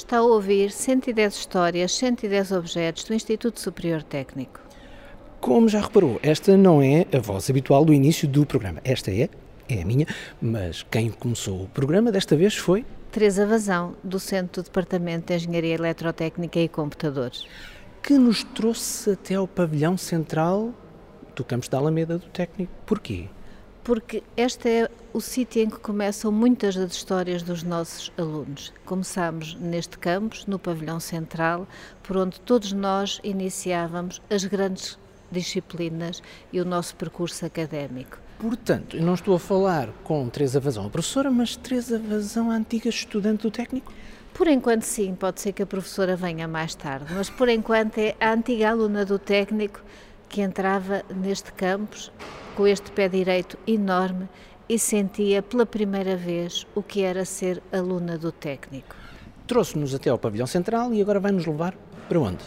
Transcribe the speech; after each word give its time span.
Está 0.00 0.16
a 0.16 0.22
ouvir 0.22 0.72
110 0.72 1.34
histórias, 1.34 1.92
110 1.92 2.52
objetos 2.52 3.04
do 3.04 3.12
Instituto 3.12 3.60
Superior 3.60 4.02
Técnico. 4.02 4.58
Como 5.38 5.68
já 5.68 5.78
reparou, 5.78 6.18
esta 6.22 6.56
não 6.56 6.80
é 6.80 7.06
a 7.14 7.18
voz 7.18 7.50
habitual 7.50 7.84
do 7.84 7.92
início 7.92 8.26
do 8.26 8.46
programa. 8.46 8.80
Esta 8.82 9.10
é, 9.10 9.28
é 9.68 9.82
a 9.82 9.84
minha, 9.84 10.06
mas 10.40 10.82
quem 10.90 11.10
começou 11.10 11.64
o 11.64 11.68
programa 11.68 12.10
desta 12.10 12.34
vez 12.34 12.56
foi. 12.56 12.86
Teresa 13.12 13.46
Vazão, 13.46 13.94
docente 14.02 14.52
do 14.54 14.62
Departamento 14.62 15.26
de 15.26 15.34
Engenharia 15.34 15.74
Eletrotécnica 15.74 16.58
e 16.58 16.66
Computadores. 16.66 17.46
Que 18.02 18.14
nos 18.14 18.42
trouxe 18.42 19.10
até 19.10 19.34
ao 19.34 19.46
pavilhão 19.46 19.98
central 19.98 20.72
do 21.36 21.44
campus 21.44 21.68
da 21.68 21.76
Alameda 21.76 22.16
do 22.16 22.26
Técnico. 22.28 22.72
Porquê? 22.86 23.28
Porque 23.82 24.22
este 24.36 24.68
é 24.68 24.90
o 25.12 25.20
sítio 25.20 25.62
em 25.62 25.70
que 25.70 25.78
começam 25.78 26.30
muitas 26.30 26.76
das 26.76 26.92
histórias 26.92 27.42
dos 27.42 27.62
nossos 27.62 28.12
alunos. 28.16 28.72
Começámos 28.84 29.54
neste 29.56 29.98
campus, 29.98 30.46
no 30.46 30.58
pavilhão 30.58 31.00
central, 31.00 31.66
por 32.02 32.16
onde 32.16 32.40
todos 32.40 32.72
nós 32.72 33.20
iniciávamos 33.24 34.20
as 34.30 34.44
grandes 34.44 34.98
disciplinas 35.30 36.22
e 36.52 36.60
o 36.60 36.64
nosso 36.64 36.94
percurso 36.96 37.44
académico. 37.46 38.18
Portanto, 38.38 38.96
eu 38.96 39.02
não 39.02 39.14
estou 39.14 39.34
a 39.34 39.38
falar 39.38 39.88
com 40.02 40.28
Teresa 40.28 40.60
Vazão, 40.60 40.86
a 40.86 40.90
professora, 40.90 41.30
mas 41.30 41.56
Teresa 41.56 41.98
Vazão, 41.98 42.50
a 42.50 42.54
antiga 42.54 42.88
estudante 42.88 43.42
do 43.42 43.50
técnico? 43.50 43.92
Por 44.32 44.48
enquanto, 44.48 44.82
sim, 44.82 45.14
pode 45.14 45.40
ser 45.40 45.52
que 45.52 45.62
a 45.62 45.66
professora 45.66 46.16
venha 46.16 46.48
mais 46.48 46.74
tarde, 46.74 47.12
mas 47.12 47.28
por 47.28 47.48
enquanto 47.48 47.98
é 47.98 48.16
a 48.20 48.32
antiga 48.32 48.70
aluna 48.70 49.04
do 49.04 49.18
técnico 49.18 49.82
que 50.28 50.40
entrava 50.40 51.02
neste 51.14 51.52
campus 51.52 52.10
com 52.54 52.66
este 52.66 52.90
pé 52.92 53.08
direito 53.08 53.58
enorme 53.66 54.28
e 54.68 54.78
sentia 54.78 55.42
pela 55.42 55.66
primeira 55.66 56.16
vez 56.16 56.66
o 56.74 56.82
que 56.82 57.02
era 57.02 57.24
ser 57.24 57.62
aluna 57.72 58.16
do 58.16 58.30
técnico. 58.30 58.94
Trouxe-nos 59.46 59.94
até 59.94 60.10
ao 60.10 60.18
pavilhão 60.18 60.46
central 60.46 60.94
e 60.94 61.02
agora 61.02 61.18
vai-nos 61.18 61.44
levar 61.44 61.74
para 62.08 62.20
onde? 62.20 62.44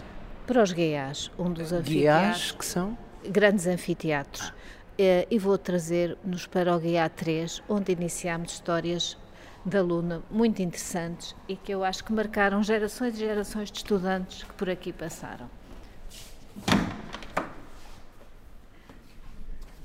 Para 0.48 0.64
os 0.64 0.70
GEAs, 0.72 1.32
um 1.38 1.52
dos 1.52 1.74
anfiteatros. 1.74 2.52
que 2.54 2.66
são? 2.66 2.98
Grandes 3.28 3.68
anfiteatros. 3.68 4.54
Ah. 4.98 5.26
E 5.30 5.38
vou 5.40 5.58
trazer-nos 5.58 6.48
para 6.48 6.76
o 6.76 6.80
GEA 6.80 7.10
3, 7.10 7.64
onde 7.68 7.92
iniciámos 7.92 8.54
histórias 8.54 9.18
de 9.66 9.78
aluna 9.78 10.22
muito 10.30 10.62
interessantes 10.62 11.36
e 11.48 11.56
que 11.56 11.74
eu 11.74 11.84
acho 11.84 12.04
que 12.04 12.14
marcaram 12.14 12.62
gerações 12.62 13.16
e 13.16 13.20
gerações 13.20 13.72
de 13.72 13.78
estudantes 13.78 14.44
que 14.44 14.54
por 14.54 14.70
aqui 14.70 14.92
passaram. 14.92 15.50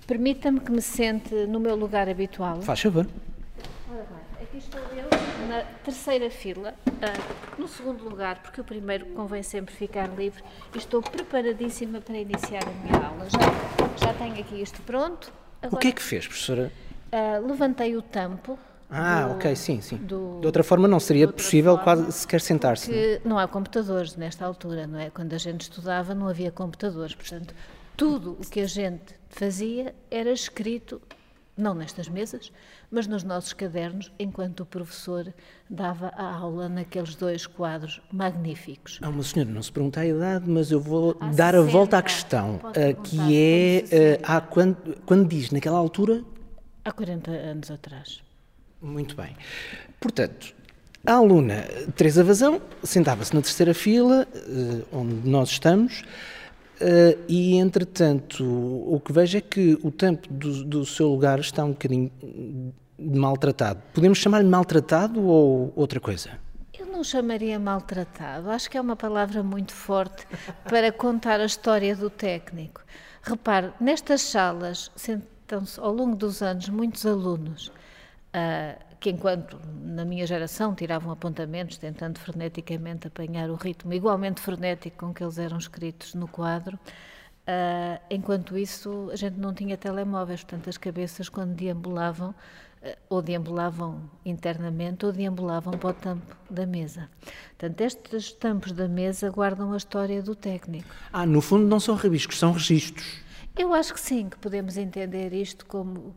Permita-me 0.08 0.58
que 0.58 0.72
me 0.72 0.80
sente 0.80 1.34
no 1.46 1.60
meu 1.60 1.76
lugar 1.76 2.08
habitual. 2.08 2.62
Faz 2.62 2.80
favor. 2.80 3.06
Ora 3.90 4.06
bem, 4.06 4.42
aqui 4.42 4.56
estou 4.56 4.80
eu 4.80 5.06
na 5.46 5.60
terceira 5.84 6.30
fila, 6.30 6.74
uh, 6.86 7.60
no 7.60 7.68
segundo 7.68 8.08
lugar, 8.08 8.40
porque 8.40 8.58
o 8.58 8.64
primeiro 8.64 9.04
convém 9.08 9.42
sempre 9.42 9.74
ficar 9.74 10.08
livre, 10.16 10.42
e 10.74 10.78
estou 10.78 11.02
preparadíssima 11.02 12.00
para 12.00 12.16
iniciar 12.16 12.62
a 12.66 12.70
minha 12.70 13.06
aula. 13.06 13.26
Já, 13.28 14.06
já 14.06 14.14
tenho 14.14 14.40
aqui 14.40 14.62
isto 14.62 14.80
pronto. 14.80 15.30
Agora, 15.60 15.76
o 15.76 15.78
que 15.78 15.88
é 15.88 15.92
que 15.92 16.02
fez, 16.02 16.26
professora? 16.26 16.72
Uh, 17.12 17.46
levantei 17.46 17.94
o 17.94 18.00
tampo. 18.00 18.58
Ah, 18.88 19.24
do, 19.24 19.32
ok, 19.32 19.54
sim, 19.56 19.82
sim. 19.82 19.96
Do, 19.98 20.38
de 20.40 20.46
outra 20.46 20.64
forma 20.64 20.88
não 20.88 20.98
seria 20.98 21.28
possível 21.28 21.76
forma, 21.76 21.84
quase 21.84 22.12
sequer 22.12 22.40
sentar-se. 22.40 22.90
Não? 23.22 23.32
não 23.32 23.38
há 23.38 23.46
computadores 23.46 24.16
nesta 24.16 24.46
altura, 24.46 24.86
não 24.86 24.98
é? 24.98 25.10
Quando 25.10 25.34
a 25.34 25.38
gente 25.38 25.60
estudava 25.60 26.14
não 26.14 26.26
havia 26.26 26.50
computadores, 26.50 27.14
portanto 27.14 27.54
tudo 27.98 28.38
o 28.40 28.48
que 28.48 28.60
a 28.60 28.66
gente 28.66 29.16
fazia 29.28 29.92
era 30.08 30.30
escrito, 30.30 31.02
não 31.56 31.74
nestas 31.74 32.08
mesas, 32.08 32.52
mas 32.88 33.08
nos 33.08 33.24
nossos 33.24 33.52
cadernos, 33.52 34.12
enquanto 34.20 34.60
o 34.60 34.66
professor 34.66 35.34
dava 35.68 36.12
a 36.16 36.32
aula 36.32 36.68
naqueles 36.68 37.16
dois 37.16 37.44
quadros 37.44 38.00
magníficos. 38.12 39.00
Ah, 39.02 39.08
uma 39.08 39.24
senhora, 39.24 39.50
não 39.50 39.60
se 39.60 39.72
pergunta 39.72 39.98
a 39.98 40.06
idade, 40.06 40.48
mas 40.48 40.70
eu 40.70 40.80
vou 40.80 41.16
há 41.18 41.26
dar 41.30 41.54
60, 41.54 41.58
a 41.58 41.72
volta 41.72 41.98
à 41.98 42.02
questão, 42.02 42.60
uh, 42.66 43.02
que 43.02 43.18
é, 43.36 44.18
uh, 44.18 44.22
há 44.22 44.40
quando, 44.40 44.96
quando 45.04 45.28
diz, 45.28 45.50
naquela 45.50 45.76
altura? 45.76 46.22
Há 46.84 46.92
40 46.92 47.32
anos 47.32 47.68
atrás. 47.68 48.22
Muito 48.80 49.16
bem. 49.16 49.36
Portanto, 49.98 50.54
a 51.04 51.14
aluna 51.14 51.64
Teresa 51.96 52.22
Vazão 52.22 52.62
sentava-se 52.84 53.34
na 53.34 53.42
terceira 53.42 53.74
fila, 53.74 54.24
onde 54.92 55.28
nós 55.28 55.50
estamos, 55.50 56.04
Uh, 56.80 57.18
e, 57.28 57.56
entretanto, 57.56 58.44
o 58.44 59.00
que 59.04 59.12
vejo 59.12 59.38
é 59.38 59.40
que 59.40 59.76
o 59.82 59.90
tempo 59.90 60.32
do, 60.32 60.64
do 60.64 60.86
seu 60.86 61.08
lugar 61.08 61.40
está 61.40 61.64
um 61.64 61.70
bocadinho 61.70 62.10
maltratado. 62.98 63.82
Podemos 63.92 64.18
chamar-lhe 64.18 64.48
maltratado 64.48 65.20
ou 65.22 65.72
outra 65.74 65.98
coisa? 65.98 66.30
Eu 66.78 66.86
não 66.86 67.02
chamaria 67.02 67.58
maltratado. 67.58 68.50
Acho 68.50 68.70
que 68.70 68.78
é 68.78 68.80
uma 68.80 68.96
palavra 68.96 69.42
muito 69.42 69.72
forte 69.72 70.26
para 70.68 70.92
contar 70.92 71.40
a 71.40 71.44
história 71.44 71.96
do 71.96 72.08
técnico. 72.08 72.80
Repare, 73.22 73.72
nestas 73.80 74.22
salas 74.22 74.90
sentam-se 74.94 75.78
ao 75.80 75.92
longo 75.92 76.14
dos 76.14 76.42
anos 76.42 76.68
muitos 76.68 77.04
alunos. 77.04 77.68
Uh, 78.34 78.87
que 79.00 79.10
enquanto 79.10 79.58
na 79.80 80.04
minha 80.04 80.26
geração 80.26 80.74
tiravam 80.74 81.12
apontamentos 81.12 81.78
tentando 81.78 82.18
freneticamente 82.18 83.06
apanhar 83.06 83.50
o 83.50 83.54
ritmo 83.54 83.92
igualmente 83.92 84.40
frenético 84.40 85.06
com 85.06 85.14
que 85.14 85.22
eles 85.22 85.38
eram 85.38 85.58
escritos 85.58 86.14
no 86.14 86.26
quadro, 86.26 86.76
uh, 86.76 88.00
enquanto 88.10 88.56
isso 88.58 89.08
a 89.12 89.16
gente 89.16 89.38
não 89.38 89.54
tinha 89.54 89.76
telemóveis, 89.76 90.42
portanto 90.42 90.68
as 90.68 90.76
cabeças 90.76 91.28
quando 91.28 91.54
deambulavam 91.54 92.30
uh, 92.30 92.96
ou 93.08 93.22
deambulavam 93.22 94.10
internamente 94.24 95.06
ou 95.06 95.12
deambulavam 95.12 95.78
para 95.78 95.90
o 95.90 95.94
tampo 95.94 96.36
da 96.50 96.66
mesa. 96.66 97.08
Portanto, 97.56 97.80
estes 97.80 98.32
tampos 98.32 98.72
da 98.72 98.88
mesa 98.88 99.30
guardam 99.30 99.72
a 99.72 99.76
história 99.76 100.22
do 100.22 100.34
técnico. 100.34 100.88
Ah, 101.12 101.26
no 101.26 101.40
fundo 101.40 101.66
não 101.66 101.78
são 101.78 101.94
rabiscos, 101.94 102.38
são 102.38 102.52
registros. 102.52 103.20
Eu 103.56 103.74
acho 103.74 103.92
que 103.92 104.00
sim, 104.00 104.28
que 104.28 104.38
podemos 104.38 104.76
entender 104.76 105.32
isto 105.32 105.66
como 105.66 106.14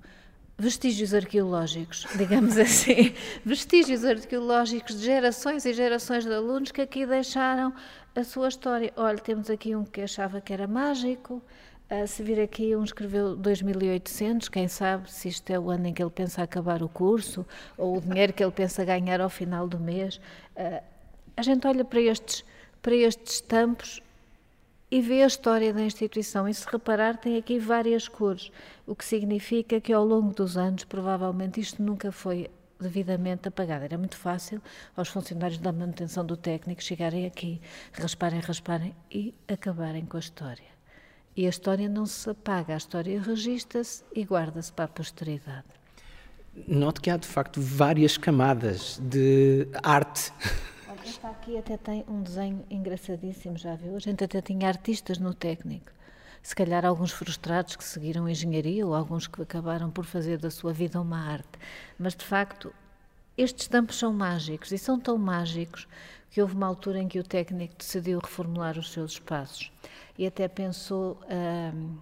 vestígios 0.61 1.11
arqueológicos, 1.13 2.05
digamos 2.15 2.55
assim, 2.57 3.13
vestígios 3.43 4.05
arqueológicos 4.05 4.99
de 4.99 5.05
gerações 5.05 5.65
e 5.65 5.73
gerações 5.73 6.23
de 6.23 6.31
alunos 6.31 6.71
que 6.71 6.81
aqui 6.81 7.03
deixaram 7.05 7.73
a 8.15 8.23
sua 8.23 8.47
história. 8.47 8.93
Olha, 8.95 9.17
temos 9.17 9.49
aqui 9.49 9.75
um 9.75 9.83
que 9.83 10.01
achava 10.01 10.39
que 10.39 10.53
era 10.53 10.67
mágico, 10.67 11.41
uh, 11.89 12.07
se 12.07 12.21
vir 12.21 12.39
aqui 12.39 12.75
um 12.75 12.83
escreveu 12.83 13.35
2800, 13.35 14.49
quem 14.49 14.67
sabe 14.67 15.11
se 15.11 15.29
isto 15.29 15.49
é 15.49 15.59
o 15.59 15.71
ano 15.71 15.87
em 15.87 15.93
que 15.93 16.03
ele 16.03 16.11
pensa 16.11 16.43
acabar 16.43 16.83
o 16.83 16.89
curso, 16.89 17.43
ou 17.75 17.97
o 17.97 18.01
dinheiro 18.01 18.31
que 18.31 18.43
ele 18.43 18.51
pensa 18.51 18.85
ganhar 18.85 19.19
ao 19.19 19.29
final 19.29 19.67
do 19.67 19.79
mês. 19.79 20.17
Uh, 20.55 20.83
a 21.35 21.41
gente 21.41 21.65
olha 21.65 21.83
para 21.83 22.01
estes, 22.01 22.45
para 22.83 22.93
estes 22.93 23.41
tampos 23.41 23.99
e 24.91 25.01
vê 25.01 25.23
a 25.23 25.27
história 25.27 25.73
da 25.73 25.81
instituição. 25.81 26.47
E 26.47 26.53
se 26.53 26.67
reparar, 26.69 27.17
tem 27.17 27.37
aqui 27.37 27.57
várias 27.57 28.09
cores, 28.09 28.51
o 28.85 28.93
que 28.93 29.05
significa 29.05 29.79
que 29.79 29.93
ao 29.93 30.05
longo 30.05 30.33
dos 30.33 30.57
anos, 30.57 30.83
provavelmente, 30.83 31.61
isto 31.61 31.81
nunca 31.81 32.11
foi 32.11 32.51
devidamente 32.77 33.47
apagado. 33.47 33.85
Era 33.85 33.97
muito 33.97 34.17
fácil 34.17 34.61
aos 34.95 35.07
funcionários 35.07 35.59
da 35.59 35.71
manutenção 35.71 36.25
do 36.25 36.35
técnico 36.35 36.83
chegarem 36.83 37.25
aqui, 37.25 37.61
rasparem, 37.93 38.41
rasparem 38.41 38.93
e 39.09 39.33
acabarem 39.47 40.05
com 40.05 40.17
a 40.17 40.19
história. 40.19 40.71
E 41.37 41.45
a 41.45 41.49
história 41.49 41.87
não 41.87 42.05
se 42.05 42.29
apaga, 42.29 42.73
a 42.73 42.77
história 42.77 43.21
registra-se 43.21 44.03
e 44.13 44.23
guarda-se 44.23 44.73
para 44.73 44.85
a 44.85 44.87
posteridade. 44.89 45.67
Note 46.67 46.99
que 46.99 47.09
há 47.09 47.15
de 47.15 47.27
facto 47.27 47.61
várias 47.61 48.17
camadas 48.17 48.99
de 49.01 49.65
arte 49.81 50.33
esta 51.03 51.29
aqui 51.29 51.57
até 51.57 51.77
tem 51.77 52.05
um 52.07 52.21
desenho 52.21 52.63
engraçadíssimo, 52.69 53.57
já 53.57 53.75
viu? 53.75 53.95
A 53.95 53.99
gente 53.99 54.23
até 54.23 54.41
tinha 54.41 54.67
artistas 54.67 55.17
no 55.17 55.33
técnico. 55.33 55.91
Se 56.43 56.55
calhar 56.55 56.85
alguns 56.85 57.11
frustrados 57.11 57.75
que 57.75 57.83
seguiram 57.83 58.27
engenharia 58.27 58.85
ou 58.85 58.93
alguns 58.93 59.27
que 59.27 59.41
acabaram 59.41 59.89
por 59.89 60.05
fazer 60.05 60.37
da 60.37 60.49
sua 60.49 60.73
vida 60.73 60.99
uma 60.99 61.19
arte. 61.19 61.59
Mas, 61.97 62.15
de 62.15 62.25
facto, 62.25 62.73
estes 63.37 63.67
tampos 63.67 63.97
são 63.97 64.13
mágicos 64.13 64.71
e 64.71 64.77
são 64.77 64.99
tão 64.99 65.17
mágicos 65.17 65.87
que 66.29 66.41
houve 66.41 66.55
uma 66.55 66.67
altura 66.67 66.99
em 66.99 67.07
que 67.07 67.19
o 67.19 67.23
técnico 67.23 67.75
decidiu 67.77 68.19
reformular 68.19 68.77
os 68.77 68.91
seus 68.91 69.13
espaços 69.13 69.71
e 70.17 70.25
até 70.25 70.47
pensou 70.47 71.19
hum, 71.75 71.97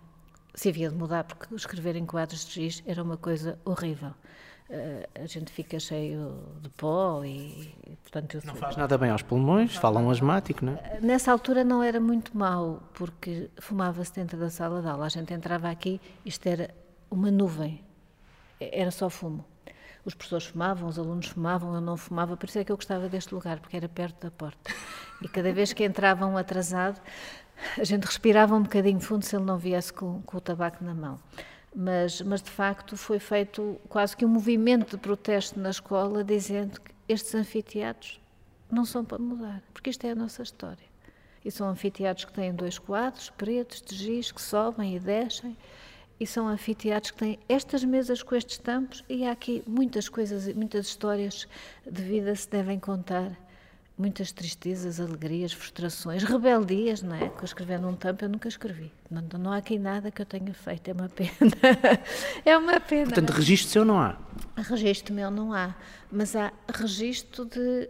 se 0.53 0.69
havia 0.69 0.89
de 0.89 0.95
mudar, 0.95 1.23
porque 1.23 1.53
escrever 1.55 1.95
em 1.95 2.05
quadros 2.05 2.45
de 2.45 2.53
giz 2.53 2.83
era 2.85 3.01
uma 3.01 3.17
coisa 3.17 3.57
horrível. 3.63 4.13
Eh, 4.69 5.09
a 5.15 5.25
gente 5.25 5.51
fica 5.51 5.79
cheio 5.79 6.37
de 6.61 6.69
pó 6.69 7.23
e, 7.23 7.73
portanto... 8.03 8.39
Não 8.45 8.53
faz 8.53 8.77
nada 8.77 8.97
bem 8.99 9.09
aos 9.09 9.23
pulmões, 9.23 9.75
falam 9.75 10.11
asmático, 10.11 10.63
não 10.63 10.73
é? 10.73 10.97
Eh, 10.97 10.99
nessa 11.01 11.31
altura 11.31 11.63
não 11.63 11.81
era 11.81 11.99
muito 11.99 12.37
mau, 12.37 12.83
porque 12.93 13.49
fumava-se 13.57 14.13
dentro 14.13 14.37
da 14.37 14.49
sala 14.49 14.81
de 14.81 14.87
aula. 14.87 15.07
A 15.07 15.09
gente 15.09 15.33
entrava 15.33 15.69
aqui, 15.69 15.99
isto 16.23 16.45
era 16.45 16.69
uma 17.09 17.31
nuvem, 17.31 17.83
era 18.59 18.91
só 18.91 19.09
fumo. 19.09 19.43
Os 20.05 20.13
professores 20.13 20.45
fumavam, 20.45 20.87
os 20.87 20.99
alunos 20.99 21.27
fumavam, 21.27 21.73
eu 21.73 21.81
não 21.81 21.97
fumava, 21.97 22.37
por 22.37 22.47
isso 22.47 22.59
é 22.59 22.63
que 22.63 22.71
eu 22.71 22.77
gostava 22.77 23.09
deste 23.09 23.33
lugar, 23.33 23.59
porque 23.59 23.75
era 23.75 23.89
perto 23.89 24.21
da 24.21 24.31
porta. 24.31 24.71
E 25.21 25.27
cada 25.27 25.51
vez 25.51 25.73
que 25.73 25.83
entrava 25.83 26.27
um 26.27 26.37
atrasado, 26.37 27.01
a 27.77 27.83
gente 27.83 28.05
respirava 28.05 28.55
um 28.55 28.61
bocadinho 28.61 28.99
fundo 28.99 29.25
se 29.25 29.35
ele 29.35 29.45
não 29.45 29.57
viesse 29.57 29.91
com, 29.91 30.21
com 30.21 30.37
o 30.37 30.41
tabaco 30.41 30.83
na 30.83 30.93
mão 30.93 31.19
mas, 31.75 32.21
mas 32.21 32.41
de 32.41 32.49
facto 32.49 32.97
foi 32.97 33.19
feito 33.19 33.79
quase 33.87 34.15
que 34.15 34.25
um 34.25 34.29
movimento 34.29 34.91
de 34.91 34.97
protesto 34.97 35.59
na 35.59 35.69
escola 35.69 36.23
dizendo 36.23 36.79
que 36.81 36.91
estes 37.07 37.33
anfiteatros 37.35 38.19
não 38.71 38.85
são 38.85 39.03
para 39.03 39.17
mudar, 39.17 39.63
porque 39.73 39.89
isto 39.89 40.05
é 40.05 40.11
a 40.11 40.15
nossa 40.15 40.43
história. 40.43 40.89
E 41.43 41.51
são 41.51 41.67
anfiteatros 41.69 42.25
que 42.25 42.33
têm 42.33 42.53
dois 42.53 42.77
quadros 42.77 43.29
pretos 43.31 43.81
de 43.81 43.95
giz 43.95 44.31
que 44.31 44.41
sobem 44.41 44.95
e 44.95 44.99
descem. 44.99 45.55
E 46.19 46.27
são 46.27 46.47
anfiteatros 46.47 47.11
que 47.11 47.17
têm 47.17 47.39
estas 47.47 47.83
mesas 47.83 48.21
com 48.21 48.35
estes 48.35 48.57
tampos 48.57 49.05
e 49.07 49.25
há 49.25 49.31
aqui 49.31 49.63
muitas 49.65 50.09
coisas, 50.09 50.53
muitas 50.53 50.87
histórias 50.87 51.47
de 51.89 52.01
vida 52.03 52.35
se 52.35 52.49
devem 52.49 52.77
contar. 52.77 53.31
Muitas 53.99 54.31
tristezas, 54.31 54.97
alegrias, 54.97 55.51
frustrações, 55.51 56.23
rebeldias, 56.23 57.01
não 57.01 57.17
é? 57.17 57.27
Que 57.27 57.41
eu 57.41 57.45
escrever 57.45 57.81
num 57.81 57.93
tampo 57.93 58.23
eu 58.23 58.29
nunca 58.29 58.47
escrevi. 58.47 58.93
Não, 59.11 59.21
não 59.37 59.51
há 59.51 59.57
aqui 59.57 59.77
nada 59.77 60.09
que 60.09 60.21
eu 60.21 60.25
tenha 60.25 60.53
feito, 60.53 60.87
é 60.87 60.93
uma 60.93 61.09
pena. 61.09 61.29
é 62.45 62.57
uma 62.57 62.79
pena. 62.79 63.11
Portanto, 63.11 63.31
registro 63.31 63.69
seu 63.69 63.83
não 63.83 63.99
há? 63.99 64.17
Registro 64.55 65.13
meu 65.13 65.29
não 65.29 65.53
há, 65.53 65.75
mas 66.09 66.33
há 66.33 66.53
registro 66.73 67.43
de, 67.43 67.89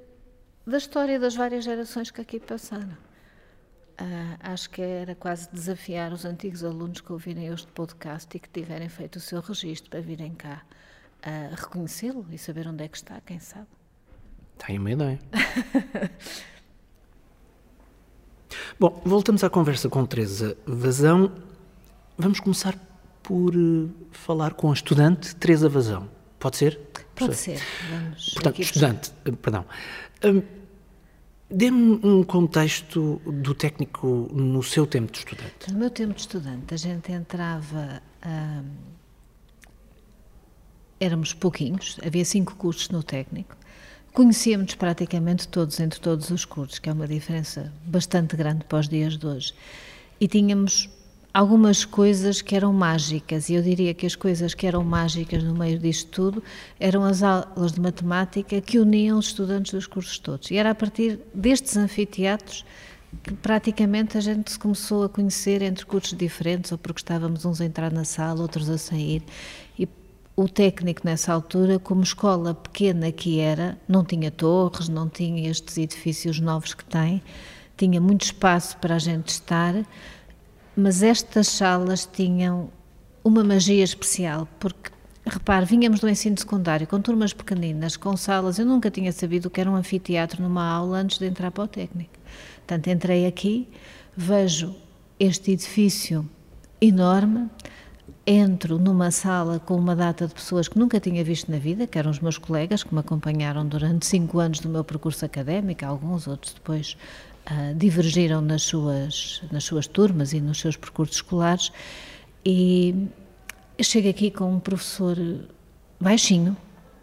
da 0.66 0.80
história 0.80 1.20
das 1.20 1.36
várias 1.36 1.64
gerações 1.64 2.10
que 2.10 2.22
aqui 2.22 2.40
passaram. 2.40 2.98
Uh, 4.02 4.38
acho 4.40 4.70
que 4.72 4.82
era 4.82 5.14
quase 5.14 5.48
desafiar 5.52 6.12
os 6.12 6.26
antigos 6.26 6.64
alunos 6.64 7.02
que 7.02 7.12
ouvirem 7.12 7.54
este 7.54 7.68
podcast 7.68 8.36
e 8.36 8.40
que 8.40 8.50
tiverem 8.50 8.90
feito 8.90 9.18
o 9.18 9.20
seu 9.20 9.42
registro 9.42 9.92
para 9.92 10.02
virem 10.02 10.34
cá 10.34 10.64
uh, 11.20 11.56
reconhecê-lo 11.56 12.26
e 12.32 12.38
saber 12.40 12.68
onde 12.68 12.84
é 12.84 12.88
que 12.88 12.98
está, 12.98 13.22
quem 13.22 13.38
sabe. 13.38 13.68
Tenho 14.66 14.82
uma 14.82 14.92
ideia. 14.92 15.20
Bom, 18.80 19.02
voltamos 19.04 19.44
à 19.44 19.50
conversa 19.50 19.90
com 19.90 20.06
Teresa 20.06 20.56
Vazão. 20.66 21.32
Vamos 22.18 22.40
começar 22.40 22.78
por 23.24 23.56
uh, 23.56 23.90
falar 24.12 24.54
com 24.54 24.70
a 24.70 24.74
estudante 24.74 25.36
Teresa 25.36 25.68
Vazão. 25.68 26.10
Pode 26.40 26.58
ser? 26.58 26.80
Pode 27.16 27.36
ser. 27.36 27.60
Vamos 27.90 28.34
Portanto, 28.34 28.62
estudante, 28.62 29.12
perdão. 29.42 29.66
Um, 30.24 30.42
Dê-me 31.52 32.00
um 32.04 32.24
contexto 32.24 33.20
do 33.26 33.56
técnico 33.56 34.30
no 34.32 34.62
seu 34.62 34.86
tempo 34.86 35.12
de 35.12 35.18
estudante. 35.18 35.72
No 35.72 35.80
meu 35.80 35.90
tempo 35.90 36.14
de 36.14 36.22
estudante, 36.22 36.76
a 36.76 36.78
gente 36.78 37.12
entrava. 37.12 38.04
Hum, 38.24 38.66
éramos 41.00 41.34
pouquinhos, 41.34 42.00
havia 42.06 42.24
cinco 42.24 42.56
cursos 42.56 42.90
no 42.90 43.02
técnico. 43.02 43.58
Conhecíamos 44.14 44.76
praticamente 44.76 45.48
todos, 45.48 45.80
entre 45.80 46.00
todos 46.00 46.30
os 46.32 46.44
cursos, 46.44 46.80
que 46.80 46.90
é 46.90 46.94
uma 46.94 47.08
diferença 47.08 47.72
bastante 47.86 48.36
grande 48.36 48.66
para 48.66 48.80
os 48.80 48.90
dias 48.90 49.18
de 49.18 49.26
hoje. 49.26 49.54
E 50.20 50.28
tínhamos 50.28 50.90
algumas 51.34 51.86
coisas 51.86 52.42
que 52.42 52.56
eram 52.56 52.74
mágicas, 52.74 53.50
e 53.50 53.54
eu 53.54 53.62
diria 53.62 53.94
que 53.94 54.06
as 54.06 54.16
coisas 54.16 54.54
que 54.54 54.66
eram 54.66 54.84
mágicas 54.84 55.44
no 55.44 55.54
meio 55.54 55.78
disto 55.78 56.10
tudo 56.10 56.44
eram 56.80 57.04
as 57.04 57.22
aulas 57.22 57.74
de 57.74 57.80
matemática 57.80 58.60
que 58.60 58.80
uniam 58.80 59.18
os 59.18 59.28
estudantes 59.28 59.72
dos 59.72 59.86
cursos 59.86 60.18
todos. 60.18 60.50
E 60.50 60.58
era 60.58 60.72
a 60.72 60.76
partir 60.76 61.20
destes 61.34 61.78
anfiteatros 61.78 62.66
que 63.24 63.34
praticamente 63.34 64.18
a 64.18 64.22
gente 64.22 64.52
se 64.52 64.60
começou 64.60 65.04
a 65.04 65.10
conhecer 65.10 65.62
entre 65.62 65.86
cursos 65.86 66.18
diferentes, 66.18 66.72
ou 66.72 66.78
porque 66.78 67.00
estávamos 67.00 67.46
uns 67.46 67.62
a 67.62 67.66
entrar 67.66 67.92
na 67.92 68.04
sala, 68.04 68.42
outros 68.42 68.70
a 68.70 68.78
sair. 68.78 69.24
E 69.78 69.88
o 70.42 70.48
técnico, 70.48 71.02
nessa 71.04 71.34
altura, 71.34 71.80
como 71.80 72.02
escola 72.02 72.54
pequena 72.54 73.12
que 73.12 73.40
era, 73.40 73.78
não 73.88 74.04
tinha 74.04 74.32
torres, 74.32 74.90
não 74.90 75.10
tinha 75.10 75.50
estes 75.50 75.78
edifícios 75.78 76.40
novos 76.40 76.74
que 76.74 76.86
tem, 76.86 77.22
tinha 77.78 78.00
muito 78.00 78.24
espaço 78.24 78.78
para 78.78 78.96
a 78.96 79.00
gente 79.00 79.30
estar 79.30 79.76
mas 80.80 81.04
estas 81.04 81.48
salas 81.48 82.06
tinham 82.06 82.70
uma 83.22 83.44
magia 83.44 83.84
especial, 83.84 84.48
porque, 84.60 84.90
repare, 85.26 85.66
vínhamos 85.66 86.00
do 86.00 86.08
ensino 86.08 86.40
secundário 86.40 86.88
com 86.88 87.02
turmas 87.02 87.34
pequeninas, 87.34 87.98
com 87.98 88.16
salas, 88.16 88.60
eu 88.60 88.66
nunca 88.66 88.90
tinha 88.90 89.12
sabido 89.12 89.48
o 89.48 89.50
que 89.50 89.60
era 89.60 89.70
um 89.70 89.76
anfiteatro 89.76 90.42
numa 90.42 90.66
aula 90.66 91.00
antes 91.00 91.18
de 91.18 91.26
entrar 91.26 91.52
para 91.52 91.66
o 91.66 91.68
técnico. 91.68 92.14
Portanto, 92.60 92.88
entrei 92.88 93.28
aqui, 93.28 93.68
vejo 94.16 94.74
este 95.20 95.52
edifício 95.52 96.28
enorme, 96.80 97.50
entro 98.32 98.78
numa 98.78 99.10
sala 99.10 99.60
com 99.60 99.76
uma 99.76 99.96
data 99.96 100.28
de 100.28 100.36
pessoas 100.36 100.68
que 100.68 100.78
nunca 100.78 101.00
tinha 101.00 101.24
visto 101.24 101.52
na 101.52 101.58
vida, 101.58 101.88
que 101.88 101.98
eram 101.98 102.12
os 102.12 102.20
meus 102.20 102.38
colegas 102.38 102.84
que 102.84 102.94
me 102.94 103.00
acompanharam 103.00 103.68
durante 103.68 104.06
cinco 104.06 104.38
anos 104.38 104.60
do 104.60 104.70
meu 104.70 104.84
percurso 104.84 105.26
académico, 105.26 105.84
alguns 105.84 106.28
outros 106.28 106.54
depois 106.54 106.96
uh, 107.50 107.74
divergiram 107.76 108.40
nas 108.40 108.62
suas, 108.62 109.42
nas 109.52 109.64
suas 109.64 109.88
turmas 109.88 110.32
e 110.32 110.40
nos 110.40 110.60
seus 110.60 110.78
percursos 110.78 111.16
escolares. 111.16 111.72
E 112.46 113.08
chego 113.82 114.08
aqui 114.10 114.30
com 114.30 114.54
um 114.54 114.60
professor 114.60 115.18
baixinho, 116.00 116.56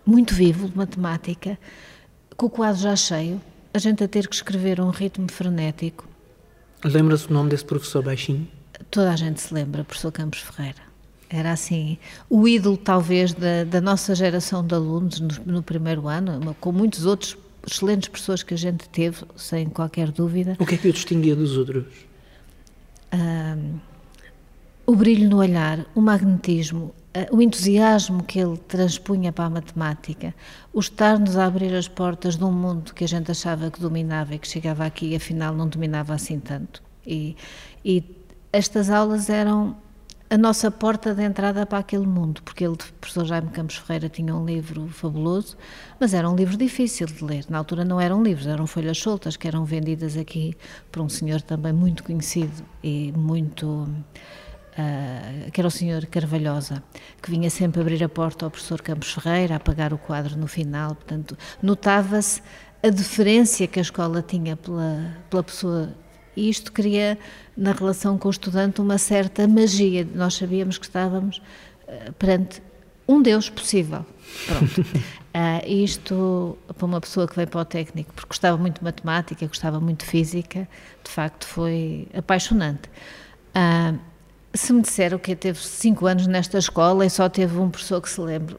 muito 0.06 0.32
vivo, 0.32 0.68
de 0.68 0.76
matemática, 0.76 1.58
com 2.36 2.46
o 2.46 2.50
quadro 2.50 2.82
já 2.82 2.94
cheio, 2.94 3.40
a 3.74 3.78
gente 3.78 4.04
a 4.04 4.06
ter 4.06 4.28
que 4.28 4.34
escrever 4.36 4.80
um 4.80 4.90
ritmo 4.90 5.28
frenético. 5.28 6.06
Lembra-se 6.84 7.28
o 7.28 7.32
nome 7.32 7.50
desse 7.50 7.64
professor 7.64 8.04
baixinho? 8.04 8.46
Toda 8.92 9.10
a 9.10 9.16
gente 9.16 9.40
se 9.40 9.52
lembra, 9.52 9.82
professor 9.82 10.12
Campos 10.12 10.38
Ferreira. 10.38 10.85
Era 11.28 11.52
assim, 11.52 11.98
o 12.30 12.46
ídolo 12.46 12.76
talvez 12.76 13.32
da, 13.34 13.64
da 13.64 13.80
nossa 13.80 14.14
geração 14.14 14.64
de 14.64 14.74
alunos 14.74 15.18
no, 15.18 15.28
no 15.46 15.62
primeiro 15.62 16.06
ano, 16.06 16.54
com 16.60 16.70
muitos 16.70 17.04
outros 17.04 17.36
excelentes 17.68 18.08
pessoas 18.08 18.42
que 18.44 18.54
a 18.54 18.56
gente 18.56 18.88
teve, 18.88 19.24
sem 19.34 19.66
qualquer 19.66 20.12
dúvida. 20.12 20.56
O 20.58 20.64
que 20.64 20.76
é 20.76 20.78
que 20.78 20.88
o 20.88 20.92
distinguia 20.92 21.34
dos 21.34 21.56
outros? 21.56 21.84
Um, 23.12 23.78
o 24.86 24.94
brilho 24.94 25.28
no 25.28 25.38
olhar, 25.38 25.84
o 25.94 26.00
magnetismo, 26.00 26.94
o 27.32 27.40
entusiasmo 27.42 28.22
que 28.22 28.38
ele 28.38 28.56
transpunha 28.56 29.32
para 29.32 29.46
a 29.46 29.50
matemática, 29.50 30.34
o 30.72 30.78
estar-nos 30.78 31.36
a 31.36 31.46
abrir 31.46 31.74
as 31.74 31.88
portas 31.88 32.36
de 32.36 32.44
um 32.44 32.52
mundo 32.52 32.94
que 32.94 33.02
a 33.02 33.08
gente 33.08 33.30
achava 33.30 33.70
que 33.70 33.80
dominava 33.80 34.34
e 34.34 34.38
que 34.38 34.46
chegava 34.46 34.84
aqui 34.84 35.08
e 35.08 35.16
afinal 35.16 35.54
não 35.54 35.66
dominava 35.66 36.14
assim 36.14 36.38
tanto. 36.38 36.82
E, 37.06 37.36
e 37.84 38.04
estas 38.52 38.90
aulas 38.90 39.30
eram 39.30 39.76
a 40.28 40.36
nossa 40.36 40.70
porta 40.70 41.14
de 41.14 41.22
entrada 41.22 41.64
para 41.64 41.78
aquele 41.78 42.06
mundo, 42.06 42.42
porque 42.42 42.64
ele, 42.64 42.74
o 42.74 42.94
professor 43.00 43.24
Jaime 43.24 43.50
Campos 43.50 43.76
Ferreira, 43.76 44.08
tinha 44.08 44.34
um 44.34 44.44
livro 44.44 44.88
fabuloso, 44.88 45.56
mas 46.00 46.12
era 46.12 46.28
um 46.28 46.34
livro 46.34 46.56
difícil 46.56 47.06
de 47.06 47.24
ler. 47.24 47.44
Na 47.48 47.58
altura 47.58 47.84
não 47.84 48.00
eram 48.00 48.22
livros, 48.22 48.46
eram 48.46 48.66
folhas 48.66 48.98
soltas 48.98 49.36
que 49.36 49.46
eram 49.46 49.64
vendidas 49.64 50.16
aqui 50.16 50.54
por 50.90 51.00
um 51.00 51.08
senhor 51.08 51.40
também 51.42 51.72
muito 51.72 52.02
conhecido 52.02 52.64
e 52.82 53.12
muito. 53.12 53.88
Uh, 54.78 55.50
que 55.52 55.58
era 55.58 55.68
o 55.68 55.70
senhor 55.70 56.04
Carvalhosa, 56.04 56.82
que 57.22 57.30
vinha 57.30 57.48
sempre 57.48 57.80
abrir 57.80 58.04
a 58.04 58.10
porta 58.10 58.44
ao 58.44 58.50
professor 58.50 58.82
Campos 58.82 59.10
Ferreira, 59.10 59.54
a 59.54 59.56
apagar 59.56 59.94
o 59.94 59.96
quadro 59.96 60.36
no 60.36 60.46
final. 60.46 60.94
Portanto, 60.94 61.34
notava-se 61.62 62.42
a 62.82 62.90
deferência 62.90 63.66
que 63.66 63.78
a 63.78 63.82
escola 63.82 64.20
tinha 64.20 64.54
pela, 64.54 65.16
pela 65.30 65.42
pessoa 65.42 65.94
e 66.36 66.48
isto 66.50 66.70
cria 66.70 67.18
na 67.56 67.72
relação 67.72 68.18
com 68.18 68.28
o 68.28 68.30
estudante 68.30 68.80
uma 68.80 68.98
certa 68.98 69.48
magia. 69.48 70.06
Nós 70.14 70.34
sabíamos 70.34 70.78
que 70.78 70.84
estávamos 70.84 71.38
uh, 71.88 72.12
perante 72.14 72.62
um 73.08 73.22
Deus 73.22 73.48
possível. 73.48 74.04
Pronto. 74.46 74.80
uh, 74.80 75.66
isto, 75.66 76.58
para 76.76 76.86
uma 76.86 77.00
pessoa 77.00 77.26
que 77.26 77.34
veio 77.34 77.48
para 77.48 77.60
o 77.60 77.64
técnico, 77.64 78.12
porque 78.12 78.28
gostava 78.28 78.56
muito 78.56 78.78
de 78.78 78.84
matemática, 78.84 79.46
gostava 79.46 79.80
muito 79.80 80.04
de 80.04 80.10
física, 80.10 80.68
de 81.02 81.10
facto 81.10 81.46
foi 81.46 82.08
apaixonante. 82.14 82.88
Uh, 83.54 83.98
se 84.52 84.72
me 84.72 84.82
disseram 84.82 85.18
que 85.18 85.34
teve 85.36 85.58
cinco 85.58 86.06
anos 86.06 86.26
nesta 86.26 86.58
escola 86.58 87.04
e 87.04 87.10
só 87.10 87.28
teve 87.28 87.58
um 87.58 87.70
professor 87.70 88.00
que 88.00 88.08
se 88.08 88.20
lembre, 88.20 88.56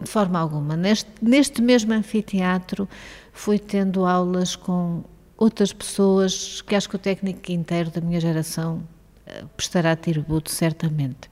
de 0.00 0.10
forma 0.10 0.38
alguma. 0.38 0.76
Neste, 0.76 1.10
neste 1.22 1.62
mesmo 1.62 1.92
anfiteatro 1.92 2.88
fui 3.32 3.58
tendo 3.58 4.06
aulas 4.06 4.56
com 4.56 5.04
outras 5.36 5.72
pessoas 5.72 6.62
que 6.62 6.74
acho 6.74 6.88
que 6.88 6.96
o 6.96 6.98
técnico 6.98 7.50
inteiro 7.50 7.90
da 7.90 8.00
minha 8.00 8.20
geração 8.20 8.82
eh, 9.26 9.44
prestará 9.56 9.96
tributo, 9.96 10.50
certamente. 10.50 11.30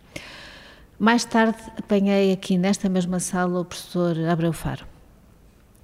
Mais 0.98 1.24
tarde 1.24 1.58
apanhei 1.76 2.32
aqui 2.32 2.56
nesta 2.56 2.88
mesma 2.88 3.18
sala 3.18 3.60
o 3.60 3.64
professor 3.64 4.16
Abreu 4.28 4.52
Faro, 4.52 4.86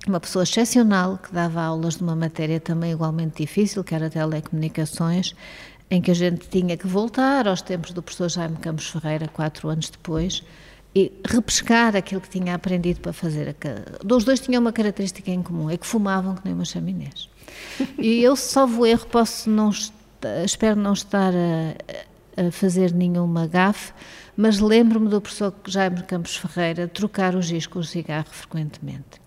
uma 0.07 0.21
pessoa 0.21 0.45
excepcional 0.45 1.19
que 1.19 1.33
dava 1.33 1.61
aulas 1.61 1.97
de 1.97 2.03
uma 2.03 2.15
matéria 2.15 2.61
também 2.61 2.93
igualmente 2.93 3.43
difícil, 3.43 3.83
que 3.83 3.95
era 3.95 4.09
telecomunicações, 4.09 5.35
em 5.91 6.01
que 6.01 6.11
a 6.11 6.15
gente 6.15 6.49
tinha 6.49 6.77
que 6.77 6.87
voltar 6.87 7.49
aos 7.49 7.63
tempos 7.63 7.93
do 7.93 8.03
professor 8.03 8.29
Jaime 8.29 8.57
Campos 8.59 8.89
Ferreira, 8.89 9.27
quatro 9.29 9.69
anos 9.69 9.91
depois, 9.91 10.45
e 10.99 11.13
repescar 11.25 11.95
aquilo 11.95 12.21
que 12.21 12.29
tinha 12.29 12.55
aprendido 12.55 13.01
para 13.01 13.13
fazer. 13.13 13.55
Os 14.11 14.25
dois 14.25 14.41
tinham 14.41 14.61
uma 14.61 14.73
característica 14.73 15.31
em 15.31 15.43
comum, 15.43 15.71
é 15.71 15.77
que 15.77 15.87
fumavam 15.87 16.35
que 16.35 16.43
nem 16.45 16.55
uma 16.55 16.65
chaminés. 16.65 17.29
E 17.99 18.23
eu, 18.23 18.35
salvo 18.37 18.85
erro, 18.85 19.07
posso 19.07 19.49
não, 19.49 19.71
espero 20.45 20.77
não 20.77 20.93
estar 20.93 21.33
a, 21.33 22.47
a 22.47 22.51
fazer 22.51 22.93
nenhuma 22.93 23.47
gafe, 23.47 23.93
mas 24.37 24.59
lembro-me 24.59 25.09
do 25.09 25.21
professor 25.21 25.55
Jaime 25.67 26.03
Campos 26.03 26.37
Ferreira 26.37 26.89
trocar 26.89 27.35
o 27.35 27.43
giz 27.43 27.67
com 27.67 27.79
o 27.79 27.85
cigarro 27.85 28.29
frequentemente. 28.31 29.21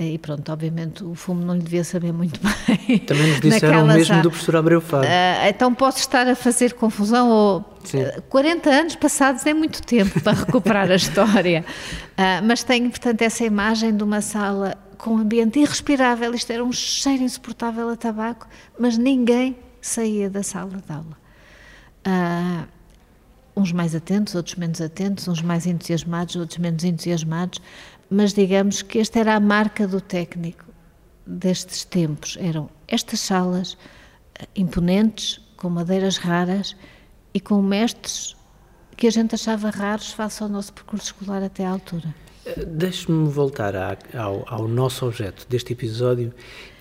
E 0.00 0.16
pronto, 0.18 0.50
obviamente 0.50 1.04
o 1.04 1.14
fumo 1.14 1.44
não 1.44 1.54
lhe 1.54 1.62
devia 1.62 1.84
saber 1.84 2.12
muito 2.12 2.40
bem. 2.42 2.98
Também 3.00 3.28
nos 3.28 3.40
disseram 3.40 3.84
o 3.84 3.86
mesmo 3.86 4.22
do 4.22 4.30
professor 4.30 4.56
Abreu 4.56 4.80
Fábio. 4.80 5.08
Uh, 5.08 5.48
então 5.48 5.74
posso 5.74 5.98
estar 5.98 6.26
a 6.26 6.34
fazer 6.34 6.72
confusão, 6.72 7.28
ou 7.28 7.78
Sim. 7.84 8.04
40 8.28 8.70
anos 8.70 8.96
passados 8.96 9.44
é 9.44 9.52
muito 9.52 9.82
tempo 9.82 10.20
para 10.20 10.32
recuperar 10.32 10.90
a 10.90 10.96
história. 10.96 11.64
Uh, 12.12 12.44
mas 12.46 12.64
tenho, 12.64 12.88
portanto, 12.88 13.20
essa 13.22 13.44
imagem 13.44 13.94
de 13.94 14.02
uma 14.02 14.22
sala 14.22 14.76
com 14.96 15.14
um 15.14 15.18
ambiente 15.18 15.58
irrespirável, 15.58 16.32
isto 16.32 16.52
era 16.52 16.64
um 16.64 16.72
cheiro 16.72 17.22
insuportável 17.22 17.88
a 17.88 17.96
tabaco, 17.96 18.46
mas 18.78 18.96
ninguém 18.96 19.56
saía 19.80 20.30
da 20.30 20.42
sala 20.42 20.78
de 20.86 20.92
aula. 20.92 21.18
Uh, 22.06 22.66
uns 23.56 23.72
mais 23.72 23.94
atentos, 23.94 24.34
outros 24.34 24.56
menos 24.56 24.80
atentos, 24.80 25.28
uns 25.28 25.42
mais 25.42 25.66
entusiasmados, 25.66 26.36
outros 26.36 26.58
menos 26.58 26.84
entusiasmados, 26.84 27.60
mas 28.08 28.32
digamos 28.32 28.82
que 28.82 28.98
esta 28.98 29.20
era 29.20 29.34
a 29.34 29.40
marca 29.40 29.86
do 29.86 30.00
técnico 30.00 30.64
destes 31.26 31.84
tempos. 31.84 32.36
Eram 32.40 32.68
estas 32.88 33.20
salas 33.20 33.76
ah, 34.38 34.46
imponentes, 34.56 35.40
com 35.56 35.68
madeiras 35.68 36.16
raras 36.16 36.76
e 37.32 37.40
com 37.40 37.62
mestres 37.62 38.36
que 38.96 39.06
a 39.06 39.10
gente 39.10 39.34
achava 39.34 39.70
raros 39.70 40.12
face 40.12 40.42
ao 40.42 40.48
nosso 40.48 40.72
percurso 40.72 41.06
escolar 41.06 41.42
até 41.42 41.64
à 41.64 41.70
altura. 41.70 42.14
Deixe-me 42.66 43.28
voltar 43.28 43.74
ao, 43.76 44.44
ao, 44.48 44.66
nosso 44.66 45.06
objeto 45.06 45.46
deste 45.48 45.72
episódio. 45.72 46.32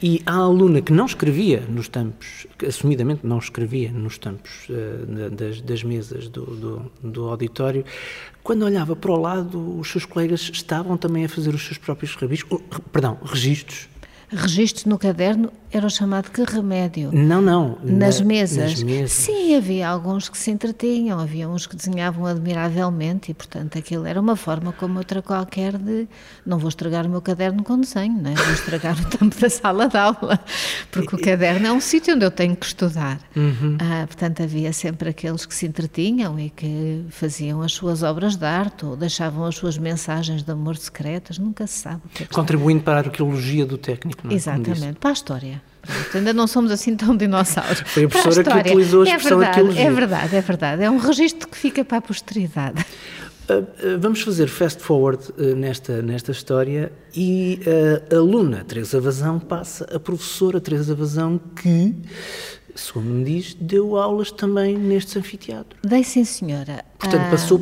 E 0.01 0.20
à 0.25 0.34
aluna 0.34 0.82
que 0.82 0.91
não 0.91 1.06
escrevia 1.06 1.62
nos 1.70 1.88
tampos, 1.88 2.48
assumidamente 2.68 3.25
não 3.25 3.38
escrevia 3.38 3.91
nos 3.91 4.18
tampos 4.18 4.68
uh, 4.70 5.30
das, 5.30 5.62
das, 5.62 5.84
mesas 5.84 6.27
do, 6.27 6.46
do, 6.46 6.91
do, 7.03 7.30
auditório, 7.30 7.86
quando 8.41 8.63
olhava 8.63 8.96
para 8.96 9.12
o 9.12 9.15
lado, 9.15 9.80
os 9.80 9.91
seus 9.91 10.03
colegas 10.03 10.50
estavam 10.51 10.98
também 10.98 11.25
a 11.25 11.30
fazer 11.30 11.53
os 11.53 11.63
seus 11.63 11.77
próprios 11.77 12.15
rabiscos, 12.15 12.60
perdão, 12.91 13.20
registros. 13.24 13.88
Registros 14.30 14.86
no 14.86 14.98
caderno 14.98 15.51
era 15.71 15.87
o 15.87 15.89
chamado 15.89 16.29
que 16.29 16.43
remédio. 16.43 17.11
Não, 17.13 17.41
não. 17.41 17.77
Nas, 17.81 18.19
na, 18.19 18.25
mesas. 18.25 18.71
nas 18.71 18.83
mesas. 18.83 19.11
Sim, 19.11 19.55
havia 19.55 19.87
alguns 19.87 20.27
que 20.27 20.37
se 20.37 20.51
entretinham, 20.51 21.19
havia 21.19 21.47
uns 21.47 21.65
que 21.65 21.75
desenhavam 21.75 22.25
admiravelmente 22.25 23.31
e, 23.31 23.33
portanto, 23.33 23.77
aquilo 23.77 24.05
era 24.05 24.19
uma 24.19 24.35
forma 24.35 24.73
como 24.73 24.97
outra 24.97 25.21
qualquer 25.21 25.77
de 25.77 26.07
não 26.45 26.59
vou 26.59 26.67
estragar 26.67 27.05
o 27.05 27.09
meu 27.09 27.21
caderno 27.21 27.63
com 27.63 27.79
desenho, 27.79 28.21
não 28.21 28.31
é? 28.31 28.35
vou 28.35 28.53
estragar 28.53 28.99
o 28.99 29.05
tampo 29.17 29.39
da 29.39 29.49
sala 29.49 29.87
de 29.87 29.97
aula, 29.97 30.39
porque 30.91 31.15
o 31.15 31.19
caderno 31.19 31.67
é 31.67 31.71
um 31.71 31.79
sítio 31.79 32.15
onde 32.15 32.25
eu 32.25 32.31
tenho 32.31 32.55
que 32.55 32.65
estudar. 32.65 33.19
Uhum. 33.35 33.77
Ah, 33.79 34.05
portanto, 34.05 34.43
havia 34.43 34.73
sempre 34.73 35.09
aqueles 35.09 35.45
que 35.45 35.55
se 35.55 35.65
entretinham 35.65 36.37
e 36.37 36.49
que 36.49 37.05
faziam 37.09 37.61
as 37.61 37.71
suas 37.71 38.03
obras 38.03 38.35
de 38.35 38.45
arte 38.45 38.85
ou 38.85 38.97
deixavam 38.97 39.45
as 39.45 39.55
suas 39.55 39.77
mensagens 39.77 40.43
de 40.43 40.51
amor 40.51 40.75
secretas, 40.75 41.37
nunca 41.37 41.65
se 41.65 41.79
sabe. 41.79 42.01
É 42.19 42.25
Contribuindo 42.25 42.83
para 42.83 42.95
a 42.95 43.03
arqueologia 43.03 43.65
do 43.65 43.77
técnico, 43.77 44.21
não 44.25 44.31
é? 44.31 44.35
Exatamente, 44.35 44.99
para 44.99 45.11
a 45.11 45.13
história. 45.13 45.61
Ainda 46.13 46.34
não 46.34 46.48
somos 46.48 46.72
assim 46.72 46.96
tão 46.96 47.15
dinossauros. 47.15 47.82
Foi 47.86 48.06
a 48.06 48.10
professora 48.10 48.60
a 48.60 48.63
que 48.63 48.70
utilizou 48.70 49.03
a 49.03 49.08
é 49.08 49.10
expressão 49.10 49.41
é 49.41 49.51
verdade, 49.51 49.80
É 49.80 49.91
verdade, 49.91 50.36
é 50.36 50.41
verdade. 50.41 50.84
É 50.84 50.91
um 50.91 50.98
registro 50.98 51.48
que 51.48 51.58
fica 51.58 51.84
para 51.84 51.98
a 51.98 52.01
posteridade. 52.01 52.86
Uh, 53.50 53.53
uh, 53.53 54.00
vamos 54.00 54.22
fazer 54.22 54.48
fast 54.48 54.82
forward 54.82 55.24
uh, 55.32 55.56
nesta, 55.56 56.01
nesta 56.01 56.32
história 56.32 56.91
e 57.15 57.60
a 58.12 58.15
aluna 58.15 58.63
Teresa 58.63 59.01
Vazão 59.01 59.39
passa 59.39 59.84
a 59.94 60.00
professora 60.00 60.62
Teresa 60.62 60.94
Vazão 60.94 61.39
que, 61.56 61.94
segundo 62.75 63.08
me 63.08 63.24
diz, 63.25 63.56
deu 63.56 63.98
aulas 63.98 64.32
também 64.32 64.77
nestes 64.77 65.18
anfiteatros. 65.18 65.80
Dei 65.84 66.03
sim, 66.03 66.24
senhora. 66.24 66.86
Portanto, 67.00 67.30
passou 67.32 67.60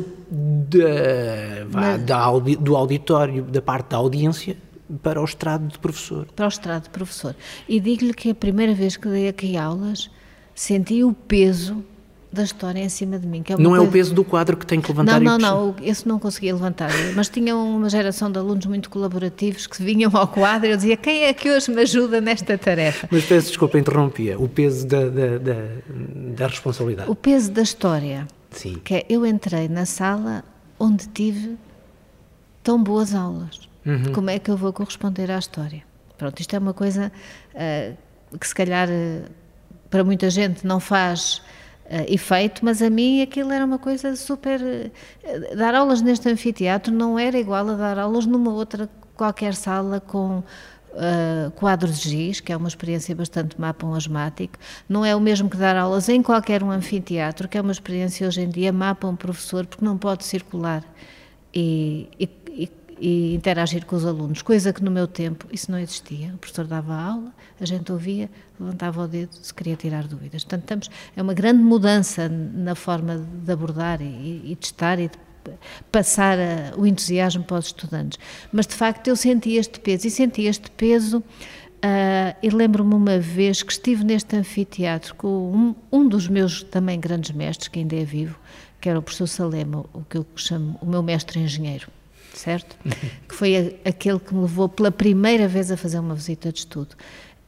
vá, 1.68 1.80
Mas... 1.80 2.02
da, 2.02 2.30
do 2.60 2.76
auditório, 2.76 3.42
da 3.42 3.62
parte 3.62 3.90
da 3.90 3.96
audiência, 3.96 4.56
para 5.02 5.20
o 5.20 5.24
estrado 5.24 5.66
de 5.68 5.78
professor. 5.78 6.26
Para 6.34 6.46
o 6.46 6.48
estrado 6.48 6.84
de 6.84 6.90
professor. 6.90 7.34
E 7.68 7.80
digo-lhe 7.80 8.14
que 8.14 8.30
a 8.30 8.34
primeira 8.34 8.74
vez 8.74 8.96
que 8.96 9.08
dei 9.08 9.28
aqui 9.28 9.56
aulas, 9.56 10.10
senti 10.54 11.02
o 11.04 11.12
peso 11.12 11.84
da 12.32 12.44
história 12.44 12.78
em 12.78 12.88
cima 12.88 13.18
de 13.18 13.26
mim. 13.26 13.42
É 13.48 13.56
não 13.56 13.70
coisa... 13.70 13.84
é 13.84 13.88
o 13.88 13.90
peso 13.90 14.14
do 14.14 14.24
quadro 14.24 14.56
que 14.56 14.64
tem 14.64 14.80
que 14.80 14.88
levantar 14.88 15.20
Não, 15.20 15.36
não, 15.36 15.72
não, 15.72 15.76
esse 15.82 16.06
não 16.06 16.18
conseguia 16.18 16.54
levantar. 16.54 16.90
Mas 17.14 17.28
tinha 17.28 17.56
uma 17.56 17.88
geração 17.88 18.30
de 18.30 18.38
alunos 18.38 18.66
muito 18.66 18.88
colaborativos 18.88 19.66
que 19.66 19.82
vinham 19.82 20.10
ao 20.14 20.28
quadro 20.28 20.68
e 20.68 20.70
eu 20.70 20.76
dizia, 20.76 20.96
quem 20.96 21.24
é 21.24 21.32
que 21.32 21.50
hoje 21.50 21.70
me 21.72 21.82
ajuda 21.82 22.20
nesta 22.20 22.56
tarefa? 22.56 23.08
Mas 23.10 23.24
peço 23.24 23.48
desculpa, 23.48 23.78
interrompia. 23.78 24.38
O 24.38 24.48
peso 24.48 24.86
da, 24.86 25.08
da, 25.08 25.38
da, 25.38 25.54
da 26.36 26.46
responsabilidade. 26.46 27.10
O 27.10 27.14
peso 27.16 27.50
da 27.50 27.62
história. 27.62 28.28
Sim. 28.50 28.80
Que 28.84 28.94
é, 28.94 29.06
eu 29.08 29.26
entrei 29.26 29.68
na 29.68 29.84
sala 29.84 30.44
onde 30.78 31.08
tive 31.08 31.56
tão 32.62 32.82
boas 32.82 33.14
aulas. 33.14 33.69
Uhum. 33.84 34.12
Como 34.12 34.30
é 34.30 34.38
que 34.38 34.50
eu 34.50 34.56
vou 34.56 34.72
corresponder 34.72 35.30
à 35.30 35.38
história? 35.38 35.82
Pronto, 36.18 36.38
isto 36.38 36.54
é 36.54 36.58
uma 36.58 36.74
coisa 36.74 37.10
uh, 37.54 38.38
que 38.38 38.46
se 38.46 38.54
calhar 38.54 38.88
uh, 38.88 39.24
para 39.88 40.04
muita 40.04 40.28
gente 40.28 40.66
não 40.66 40.78
faz 40.78 41.42
uh, 41.86 42.12
efeito, 42.12 42.64
mas 42.64 42.82
a 42.82 42.90
mim 42.90 43.22
aquilo 43.22 43.52
era 43.52 43.64
uma 43.64 43.78
coisa 43.78 44.14
super. 44.16 44.60
dar 45.56 45.74
aulas 45.74 46.02
neste 46.02 46.28
anfiteatro 46.28 46.92
não 46.92 47.18
era 47.18 47.38
igual 47.38 47.68
a 47.70 47.74
dar 47.74 47.98
aulas 47.98 48.26
numa 48.26 48.52
outra 48.52 48.88
qualquer 49.16 49.54
sala 49.54 50.00
com 50.00 50.42
Uh, 50.92 51.52
quadros 51.52 52.00
de 52.00 52.10
giz, 52.10 52.40
que 52.40 52.52
é 52.52 52.56
uma 52.56 52.66
experiência 52.66 53.14
bastante 53.14 53.60
mapa 53.60 53.86
asmático, 53.96 54.58
não 54.88 55.04
é 55.04 55.14
o 55.14 55.20
mesmo 55.20 55.48
que 55.48 55.56
dar 55.56 55.76
aulas 55.76 56.08
em 56.08 56.20
qualquer 56.20 56.64
um 56.64 56.70
anfiteatro, 56.72 57.46
que 57.46 57.56
é 57.56 57.60
uma 57.60 57.70
experiência 57.70 58.26
hoje 58.26 58.40
em 58.40 58.48
dia 58.48 58.72
mapa 58.72 59.06
um 59.06 59.14
professor, 59.14 59.64
porque 59.66 59.84
não 59.84 59.96
pode 59.96 60.24
circular 60.24 60.84
e, 61.54 62.08
e, 62.18 62.28
e 63.00 63.34
interagir 63.34 63.86
com 63.86 63.96
os 63.96 64.04
alunos, 64.04 64.42
coisa 64.42 64.72
que 64.74 64.84
no 64.84 64.90
meu 64.90 65.08
tempo 65.08 65.46
isso 65.50 65.70
não 65.72 65.78
existia. 65.78 66.34
O 66.34 66.38
professor 66.38 66.66
dava 66.66 66.94
aula, 66.94 67.32
a 67.58 67.64
gente 67.64 67.90
ouvia, 67.90 68.30
levantava 68.58 69.02
o 69.02 69.08
dedo 69.08 69.30
se 69.40 69.54
queria 69.54 69.74
tirar 69.74 70.06
dúvidas. 70.06 70.44
Portanto, 70.44 70.62
estamos, 70.62 70.90
é 71.16 71.22
uma 71.22 71.32
grande 71.32 71.62
mudança 71.62 72.28
na 72.28 72.74
forma 72.74 73.16
de 73.16 73.50
abordar 73.50 74.02
e, 74.02 74.52
e 74.52 74.56
de 74.58 74.66
estar 74.66 74.98
e 74.98 75.08
de 75.08 75.18
passar 75.90 76.38
a, 76.38 76.78
o 76.78 76.86
entusiasmo 76.86 77.42
para 77.42 77.58
os 77.58 77.66
estudantes. 77.66 78.18
Mas, 78.52 78.66
de 78.66 78.74
facto, 78.74 79.08
eu 79.08 79.16
senti 79.16 79.54
este 79.54 79.80
peso 79.80 80.06
e 80.06 80.10
senti 80.10 80.42
este 80.42 80.70
peso. 80.70 81.24
Uh, 81.82 82.36
e 82.42 82.50
lembro-me 82.50 82.94
uma 82.94 83.18
vez 83.18 83.62
que 83.62 83.72
estive 83.72 84.04
neste 84.04 84.36
anfiteatro 84.36 85.14
com 85.14 85.50
um, 85.50 85.74
um 85.90 86.06
dos 86.06 86.28
meus 86.28 86.62
também 86.62 87.00
grandes 87.00 87.30
mestres, 87.30 87.68
que 87.68 87.78
ainda 87.78 87.96
é 87.96 88.04
vivo, 88.04 88.38
que 88.78 88.90
era 88.90 88.98
o 88.98 89.02
professor 89.02 89.26
Salema, 89.26 89.86
o 89.94 90.02
que 90.04 90.18
eu 90.18 90.26
chamo 90.36 90.76
o 90.82 90.84
meu 90.84 91.02
mestre 91.02 91.40
engenheiro 91.40 91.90
certo? 92.34 92.76
que 93.28 93.34
foi 93.34 93.56
a, 93.84 93.88
aquele 93.88 94.18
que 94.18 94.34
me 94.34 94.42
levou 94.42 94.68
pela 94.68 94.90
primeira 94.90 95.48
vez 95.48 95.70
a 95.70 95.76
fazer 95.76 95.98
uma 95.98 96.14
visita 96.14 96.52
de 96.52 96.60
estudo. 96.60 96.96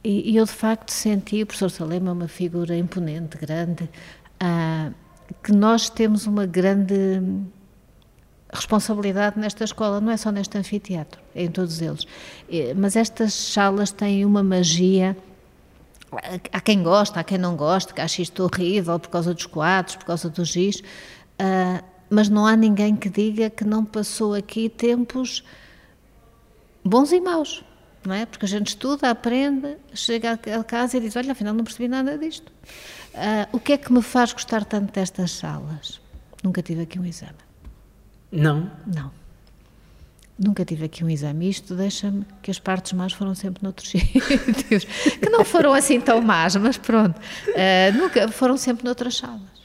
E, 0.03 0.31
e 0.31 0.37
eu, 0.37 0.45
de 0.45 0.51
facto, 0.51 0.91
senti, 0.91 1.43
o 1.43 1.45
professor 1.45 1.69
Salema 1.69 2.09
é 2.09 2.13
uma 2.13 2.27
figura 2.27 2.75
imponente, 2.75 3.37
grande, 3.37 3.89
ah, 4.39 4.91
que 5.41 5.53
nós 5.53 5.89
temos 5.89 6.27
uma 6.27 6.45
grande 6.45 7.21
responsabilidade 8.53 9.39
nesta 9.39 9.63
escola, 9.63 9.99
não 9.99 10.11
é 10.11 10.17
só 10.17 10.31
neste 10.31 10.57
anfiteatro, 10.57 11.19
é 11.33 11.43
em 11.43 11.49
todos 11.49 11.81
eles. 11.81 12.05
Mas 12.75 12.95
estas 12.95 13.33
salas 13.33 13.91
têm 13.91 14.25
uma 14.25 14.43
magia. 14.43 15.17
Há 16.51 16.61
quem 16.61 16.83
gosta, 16.83 17.19
há 17.19 17.23
quem 17.23 17.39
não 17.39 17.55
gosta, 17.55 17.91
que 17.93 17.99
acha 17.99 18.21
isto 18.21 18.43
horrível 18.43 18.99
por 18.99 19.09
causa 19.09 19.33
dos 19.33 19.47
quadros, 19.47 19.95
por 19.95 20.05
causa 20.05 20.29
do 20.29 20.45
giz. 20.45 20.81
Uh, 21.39 21.92
mas 22.09 22.29
não 22.29 22.45
há 22.45 22.55
ninguém 22.55 22.95
que 22.95 23.09
diga 23.09 23.49
que 23.49 23.63
não 23.63 23.83
passou 23.83 24.33
aqui 24.33 24.69
tempos 24.69 25.43
bons 26.83 27.11
e 27.11 27.21
maus, 27.21 27.63
não 28.05 28.13
é? 28.13 28.25
Porque 28.25 28.45
a 28.45 28.49
gente 28.49 28.67
estuda, 28.67 29.09
aprende, 29.09 29.77
chega 29.93 30.33
a 30.33 30.63
casa 30.63 30.97
e 30.97 30.99
diz: 30.99 31.15
Olha, 31.15 31.31
afinal 31.31 31.53
não 31.53 31.63
percebi 31.63 31.87
nada 31.87 32.17
disto. 32.17 32.51
Uh, 33.13 33.47
o 33.57 33.59
que 33.59 33.73
é 33.73 33.77
que 33.77 33.91
me 33.93 34.01
faz 34.01 34.33
gostar 34.33 34.65
tanto 34.65 34.91
destas 34.91 35.31
salas? 35.31 36.01
Nunca 36.43 36.61
tive 36.61 36.81
aqui 36.81 36.99
um 36.99 37.05
exame. 37.05 37.37
Não? 38.31 38.69
Não. 38.85 39.11
Nunca 40.37 40.65
tive 40.65 40.85
aqui 40.85 41.03
um 41.03 41.09
exame. 41.09 41.49
Isto 41.49 41.75
deixa-me 41.75 42.25
que 42.41 42.49
as 42.49 42.59
partes 42.59 42.91
más 42.93 43.13
foram 43.13 43.35
sempre 43.35 43.63
noutros 43.63 43.89
sítios. 43.91 44.83
que 44.85 45.29
não 45.29 45.45
foram 45.45 45.73
assim 45.73 46.01
tão 46.01 46.21
más, 46.21 46.55
mas 46.55 46.77
pronto. 46.77 47.17
Uh, 47.17 47.97
nunca, 47.97 48.27
foram 48.29 48.57
sempre 48.57 48.83
noutras 48.83 49.15
salas. 49.15 49.62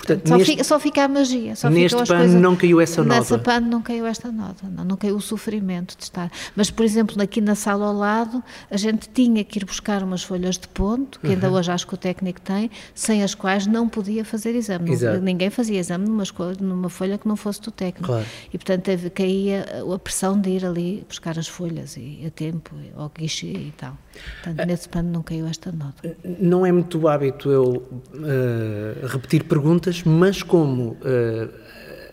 Portanto, 0.00 0.28
só, 0.28 0.36
neste, 0.36 0.50
fica, 0.50 0.64
só 0.64 0.80
fica 0.80 1.04
a 1.04 1.08
magia. 1.08 1.54
Só 1.54 1.68
neste 1.68 1.96
pano 1.96 2.06
coisas, 2.06 2.40
não 2.40 2.56
caiu 2.56 2.80
essa 2.80 3.04
nota. 3.04 3.20
Nessa 3.20 3.38
pano 3.38 3.68
não 3.68 3.82
caiu 3.82 4.06
esta 4.06 4.32
nota, 4.32 4.66
não, 4.68 4.84
não 4.84 4.96
caiu 4.96 5.16
o 5.16 5.20
sofrimento 5.20 5.96
de 5.96 6.04
estar. 6.04 6.30
Mas, 6.56 6.70
por 6.70 6.84
exemplo, 6.84 7.20
aqui 7.20 7.40
na 7.40 7.54
sala 7.54 7.86
ao 7.86 7.92
lado, 7.92 8.42
a 8.70 8.76
gente 8.76 9.08
tinha 9.12 9.44
que 9.44 9.58
ir 9.58 9.64
buscar 9.64 10.02
umas 10.02 10.22
folhas 10.22 10.56
de 10.56 10.68
ponto, 10.68 11.20
que 11.20 11.26
uhum. 11.26 11.32
ainda 11.34 11.50
hoje 11.50 11.70
acho 11.70 11.86
que 11.86 11.94
o 11.94 11.96
técnico 11.96 12.40
tem, 12.40 12.70
sem 12.94 13.22
as 13.22 13.34
quais 13.34 13.66
não 13.66 13.88
podia 13.88 14.24
fazer 14.24 14.54
exame. 14.54 14.96
Não, 14.96 15.20
ninguém 15.20 15.50
fazia 15.50 15.78
exame 15.78 16.06
numa, 16.08 16.24
numa 16.60 16.88
folha 16.88 17.18
que 17.18 17.28
não 17.28 17.36
fosse 17.36 17.60
do 17.60 17.70
técnico. 17.70 18.06
Claro. 18.06 18.26
E, 18.52 18.56
portanto, 18.56 18.82
teve, 18.82 19.10
caía 19.10 19.66
a 19.94 19.98
pressão 19.98 20.40
de 20.40 20.50
ir 20.50 20.64
ali 20.64 21.04
buscar 21.06 21.38
as 21.38 21.48
folhas 21.48 21.96
e 21.96 22.24
a 22.26 22.30
tempo, 22.30 22.74
ao 22.96 23.10
guichê 23.14 23.48
e 23.48 23.74
tal. 23.76 23.96
Portanto, 24.42 24.66
nesse 24.66 24.88
pano 24.88 25.10
não 25.10 25.22
caiu 25.22 25.46
esta 25.46 25.70
nota. 25.72 26.16
Não 26.40 26.64
é 26.64 26.72
muito 26.72 27.06
hábito 27.08 27.50
eu 27.50 27.62
uh, 27.72 29.06
repetir 29.06 29.44
perguntas, 29.44 29.89
mas 30.04 30.42
como 30.42 30.92
uh, 30.92 31.52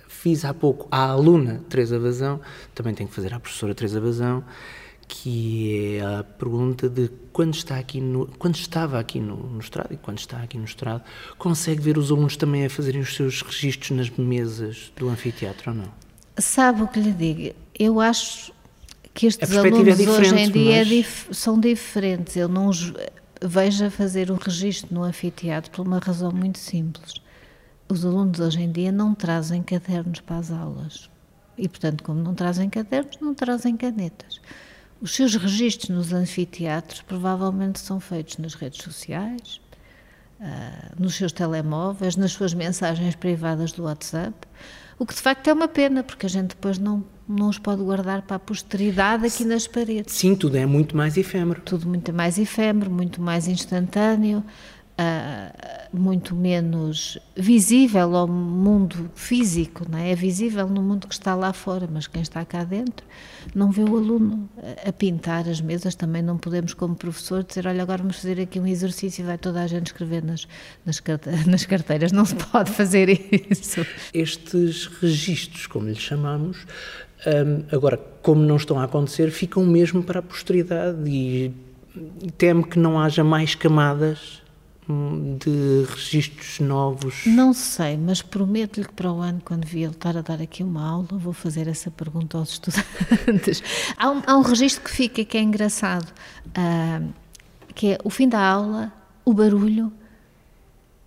fiz 0.07 0.43
há 0.43 0.53
pouco 0.53 0.88
à 0.91 1.10
aluna 1.10 1.62
Teresa 1.69 2.00
Vazão, 2.00 2.39
também 2.74 2.93
tenho 2.93 3.10
que 3.10 3.15
fazer 3.15 3.34
à 3.34 3.39
professora 3.39 3.74
Teresa 3.74 4.00
Vazão, 4.01 4.43
que 5.07 5.96
é 5.96 6.01
a 6.01 6.24
pergunta 6.24 6.89
de 6.89 7.10
quando, 7.31 7.53
está 7.55 7.77
aqui 7.77 8.01
no, 8.01 8.27
quando 8.38 8.55
estava 8.55 9.00
aqui 9.00 9.19
no, 9.19 9.38
no 9.38 9.60
estrado 9.60 9.93
e 9.93 9.98
quando 9.98 10.19
está 10.19 10.38
aqui 10.38 10.57
no 10.57 10.65
estrado, 10.65 11.03
consegue 11.38 11.81
ver 11.81 11.98
os 11.98 12.12
alunos 12.12 12.36
também 12.36 12.65
a 12.65 12.69
fazerem 12.69 13.00
os 13.00 13.15
seus 13.15 13.41
registros 13.41 13.91
nas 13.91 14.10
mesas 14.10 14.91
do 14.98 15.07
anfiteatro 15.07 15.72
ou 15.72 15.77
não? 15.77 15.91
Sabe 16.38 16.84
o 16.84 16.88
que 16.88 17.00
lhe 17.00 17.12
digo? 17.12 17.55
Eu 17.77 18.01
acho 18.01 18.51
que 19.13 19.27
estes 19.27 19.55
alunos 19.55 20.00
é 20.00 20.10
hoje 20.10 20.36
em 20.36 20.51
dia 20.51 20.75
é 20.75 20.79
mas... 20.79 20.88
dif 20.88 21.27
são 21.31 21.60
diferentes. 21.60 22.36
Eu 22.36 22.48
não 22.48 22.67
os 22.67 22.93
vejo 23.41 23.86
a 23.86 23.89
fazer 23.89 24.29
o 24.29 24.36
registro 24.36 24.93
no 24.93 25.03
anfiteatro 25.03 25.72
por 25.72 25.86
uma 25.86 26.00
razão 26.00 26.31
muito 26.31 26.60
simples. 26.60 27.13
Os 27.89 28.06
alunos 28.06 28.39
hoje 28.39 28.62
em 28.62 28.72
dia 28.72 28.91
não 28.91 29.15
trazem 29.15 29.63
cadernos 29.63 30.20
para 30.20 30.38
as 30.38 30.51
aulas. 30.51 31.10
E, 31.58 31.67
portanto, 31.67 32.03
como 32.03 32.22
não 32.22 32.36
trazem 32.36 32.70
cadernos, 32.70 33.17
não 33.22 33.34
trazem 33.34 33.77
canetas. 33.77 34.41
Os 35.00 35.15
seus 35.15 35.36
registros 35.36 35.89
nos 35.89 36.12
anfiteatros 36.12 37.01
provavelmente 37.01 37.79
são 37.79 38.00
feitos 38.00 38.38
nas 38.38 38.56
redes 38.56 38.84
sociais, 38.84 39.62
uh, 40.39 41.01
nos 41.01 41.15
seus 41.15 41.32
telemóveis, 41.32 42.15
nas 42.15 42.32
suas 42.32 42.53
mensagens 42.53 43.15
privadas 43.15 43.72
do 43.72 43.84
WhatsApp, 43.84 44.36
o 45.00 45.06
que 45.06 45.13
de 45.13 45.22
facto 45.22 45.48
é 45.48 45.53
uma 45.53 45.67
pena, 45.67 46.03
porque 46.03 46.25
a 46.25 46.29
gente 46.29 46.50
depois 46.50 46.79
não, 46.79 47.06
não 47.27 47.50
os 47.50 47.60
pode 47.60 47.84
guardar 47.84 48.24
para 48.24 48.38
a 48.38 48.39
posteridade 48.39 49.27
aqui 49.27 49.46
nas 49.46 49.67
paredes. 49.67 50.15
Sim, 50.15 50.36
tudo 50.36 50.58
é 50.58 50.65
muito 50.65 50.98
mais 50.98 51.17
efêmero. 51.17 51.62
Tudo 51.62 51.88
muito 51.88 52.12
mais 52.12 52.39
efêmero, 52.39 52.89
muito 52.89 53.22
mais 53.22 53.48
instantâneo 53.48 54.44
uh, 55.00 55.98
muito 55.98 56.36
menos 56.36 57.18
visível 57.36 58.16
ao 58.16 58.27
mundo 58.27 59.10
físico, 59.16 59.86
não 59.89 59.98
é? 59.98 60.12
é 60.12 60.16
visível 60.16 60.68
no 60.68 60.82
mundo 60.82 61.08
que 61.08 61.13
está 61.13 61.36
lá 61.36 61.54
fora, 61.54 61.88
mas 61.92 62.08
quem 62.08 62.22
está 62.22 62.44
cá 62.44 62.63
dentro 62.63 63.06
não 63.56 63.72
vê 63.72 63.84
o 63.84 63.96
aluno 63.96 64.50
a, 64.86 64.92
pintar 64.92 65.48
as 65.48 65.62
mesas. 65.62 65.96
Também 65.96 66.22
não 66.22 66.38
podemos, 66.38 66.74
como 66.74 66.96
professor, 66.96 67.44
dizer: 67.44 67.68
olha, 67.68 67.82
agora 67.82 68.01
vamos 68.01 68.18
fazer 68.18 68.42
aqui 68.42 68.60
um 68.60 68.68
exercício 68.68 69.22
e 69.22 69.25
vai 69.25 69.38
toda 69.38 69.62
a 69.62 69.68
gente 69.68 69.88
escrever 69.88 70.24
nas, 70.24 70.48
nas, 70.86 71.00
carteiras. 71.66 72.12
Não 72.12 72.25
se 72.25 72.36
pode 72.36 72.72
fazer 72.72 73.10
isso. 73.50 73.86
Estes 74.13 74.88
registros, 74.88 75.68
como 75.68 75.88
lhe 75.88 75.96
chamamos, 75.96 76.66
um, 77.25 77.75
agora, 77.75 77.98
como 78.22 78.42
não 78.42 78.58
estão 78.58 78.80
a 78.80 78.84
acontecer, 78.84 79.32
ficam 79.32 79.66
mesmo 79.66 80.04
para 80.04 80.20
a 80.20 80.24
posteridade 80.24 81.10
e 81.10 81.54
teme 82.38 82.63
que 82.63 82.77
não 82.77 83.00
haja 83.00 83.24
mais 83.24 83.56
camadas 83.56 84.42
de 85.38 85.86
registros 85.89 86.60
novos? 86.60 87.25
Não 87.25 87.53
sei, 87.53 87.98
mas 87.98 88.22
prometo-lhe 88.22 88.86
que 88.86 88.94
para 88.94 89.12
o 89.12 89.20
ano, 89.20 89.41
quando 89.44 89.65
vier 89.65 89.91
estar 89.91 90.17
a 90.17 90.22
dar 90.22 90.41
aqui 90.41 90.63
uma 90.63 90.88
aula, 90.88 91.08
vou 91.12 91.34
fazer 91.34 91.67
essa 91.67 91.91
pergunta 91.91 92.38
aos 92.38 92.51
estudantes. 92.51 93.62
há, 93.98 94.10
um, 94.10 94.22
há 94.25 94.38
um 94.38 94.41
registro 94.41 94.84
que 94.84 94.91
fica 94.91 95.25
que 95.25 95.38
é 95.38 95.41
engraçado, 95.41 96.12
uh, 96.48 97.13
que 97.75 97.94
é 97.94 97.98
o 98.03 98.10
fim 98.10 98.29
da 98.29 98.39
aula, 98.39 98.91
o 99.25 99.34
barulho, 99.34 99.91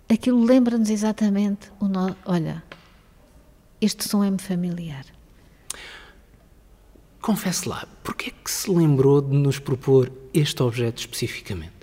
aquilo 0.07 0.43
lembra-nos 0.43 0.89
exatamente 0.89 1.71
o 1.79 1.87
no... 1.87 2.15
olha, 2.25 2.63
este 3.79 4.07
som 4.07 4.23
é-me 4.23 4.39
familiar. 4.39 5.05
Confesse 7.19 7.67
lá, 7.67 7.87
porquê 8.03 8.29
é 8.29 8.43
que 8.43 8.51
se 8.51 8.69
lembrou 8.69 9.21
de 9.21 9.35
nos 9.35 9.59
propor 9.59 10.11
este 10.33 10.61
objeto 10.61 10.99
especificamente? 10.99 11.80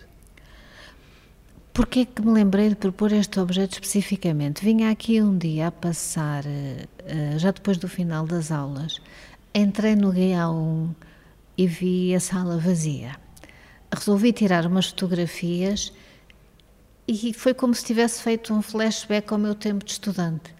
Porquê 1.78 2.06
que 2.06 2.20
me 2.22 2.32
lembrei 2.32 2.70
de 2.70 2.74
propor 2.74 3.12
este 3.12 3.38
objeto 3.38 3.74
especificamente? 3.74 4.64
Vinha 4.64 4.90
aqui 4.90 5.22
um 5.22 5.38
dia 5.38 5.68
a 5.68 5.70
passar, 5.70 6.42
eh, 6.44 7.38
já 7.38 7.52
depois 7.52 7.78
do 7.78 7.86
final 7.86 8.26
das 8.26 8.50
aulas, 8.50 9.00
entrei 9.54 9.94
no 9.94 10.10
Guia 10.10 10.48
1 10.50 10.92
e 11.56 11.68
vi 11.68 12.16
a 12.16 12.18
sala 12.18 12.58
vazia. 12.58 13.14
Resolvi 13.94 14.32
tirar 14.32 14.66
umas 14.66 14.86
fotografias 14.88 15.92
e 17.06 17.32
foi 17.32 17.54
como 17.54 17.72
se 17.72 17.84
tivesse 17.84 18.24
feito 18.24 18.52
um 18.52 18.60
flashback 18.60 19.32
ao 19.32 19.38
meu 19.38 19.54
tempo 19.54 19.84
de 19.84 19.92
estudante. 19.92 20.52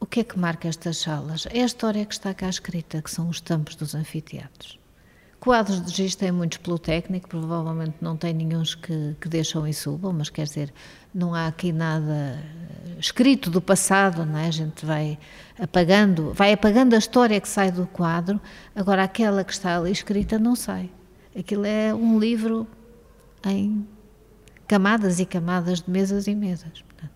O 0.00 0.06
que 0.06 0.20
é 0.20 0.24
que 0.24 0.38
marca 0.38 0.68
estas 0.68 0.96
salas? 0.96 1.46
É 1.50 1.60
a 1.60 1.66
história 1.66 2.06
que 2.06 2.14
está 2.14 2.32
cá 2.32 2.48
escrita, 2.48 3.02
que 3.02 3.10
são 3.10 3.28
os 3.28 3.42
tampos 3.42 3.76
dos 3.76 3.94
anfiteatros. 3.94 4.80
Quadros 5.42 5.84
de 5.84 5.90
giz 5.92 6.14
tem 6.14 6.30
muitos 6.30 6.58
pelo 6.58 6.78
técnico, 6.78 7.28
provavelmente 7.28 7.96
não 8.00 8.16
tem 8.16 8.32
nenhums 8.32 8.76
que, 8.76 9.16
que 9.20 9.28
deixam 9.28 9.66
e 9.66 9.74
subam, 9.74 10.12
mas 10.12 10.30
quer 10.30 10.44
dizer, 10.44 10.72
não 11.12 11.34
há 11.34 11.48
aqui 11.48 11.72
nada 11.72 12.40
eh, 12.40 13.00
escrito 13.00 13.50
do 13.50 13.60
passado, 13.60 14.24
não 14.24 14.38
é? 14.38 14.46
A 14.46 14.50
gente 14.52 14.86
vai 14.86 15.18
apagando, 15.60 16.32
vai 16.32 16.52
apagando 16.52 16.94
a 16.94 16.98
história 16.98 17.40
que 17.40 17.48
sai 17.48 17.72
do 17.72 17.88
quadro, 17.88 18.40
agora 18.72 19.02
aquela 19.02 19.42
que 19.42 19.52
está 19.52 19.76
ali 19.76 19.90
escrita 19.90 20.38
não 20.38 20.54
sai. 20.54 20.88
Aquilo 21.36 21.66
é 21.66 21.92
um 21.92 22.20
livro 22.20 22.64
em 23.44 23.84
camadas 24.68 25.18
e 25.18 25.26
camadas 25.26 25.80
de 25.80 25.90
mesas 25.90 26.28
e 26.28 26.36
mesas. 26.36 26.82
Portanto, 26.82 27.11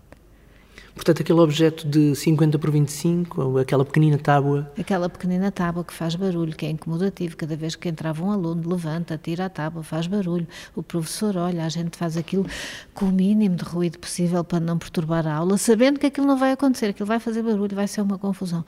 aquele 1.21 1.39
objeto 1.39 1.87
de 1.87 2.15
50 2.15 2.59
por 2.59 2.71
25, 2.71 3.41
ou 3.41 3.57
aquela 3.57 3.83
pequenina 3.85 4.17
tábua. 4.17 4.71
Aquela 4.77 5.09
pequenina 5.09 5.51
tábua 5.51 5.83
que 5.83 5.93
faz 5.93 6.15
barulho, 6.15 6.55
que 6.55 6.65
é 6.65 6.69
incomodativo. 6.69 7.35
Cada 7.37 7.55
vez 7.55 7.75
que 7.75 7.89
entrava 7.89 8.23
um 8.23 8.31
aluno, 8.31 8.69
levanta, 8.69 9.17
tira 9.17 9.45
a 9.45 9.49
tábua, 9.49 9.83
faz 9.83 10.07
barulho. 10.07 10.47
O 10.75 10.83
professor 10.83 11.37
olha, 11.37 11.65
a 11.65 11.69
gente 11.69 11.97
faz 11.97 12.17
aquilo 12.17 12.45
com 12.93 13.05
o 13.05 13.11
mínimo 13.11 13.55
de 13.55 13.63
ruído 13.63 13.99
possível 13.99 14.43
para 14.43 14.59
não 14.59 14.77
perturbar 14.77 15.27
a 15.27 15.35
aula, 15.35 15.57
sabendo 15.57 15.99
que 15.99 16.05
aquilo 16.05 16.27
não 16.27 16.37
vai 16.37 16.51
acontecer, 16.51 16.87
aquilo 16.87 17.07
vai 17.07 17.19
fazer 17.19 17.43
barulho, 17.43 17.75
vai 17.75 17.87
ser 17.87 18.01
uma 18.01 18.17
confusão. 18.17 18.65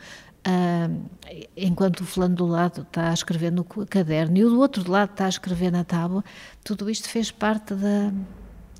Enquanto 1.55 2.01
o 2.01 2.05
fulano 2.05 2.35
do 2.35 2.45
lado 2.45 2.81
está 2.81 3.09
a 3.09 3.13
escrever 3.13 3.51
no 3.51 3.63
caderno 3.63 4.37
e 4.37 4.45
o 4.45 4.49
do 4.49 4.59
outro 4.59 4.89
lado 4.89 5.11
está 5.11 5.25
a 5.25 5.29
escrever 5.29 5.71
na 5.71 5.83
tábua, 5.83 6.23
tudo 6.63 6.89
isto 6.89 7.07
fez 7.09 7.31
parte 7.31 7.73
da, 7.73 8.11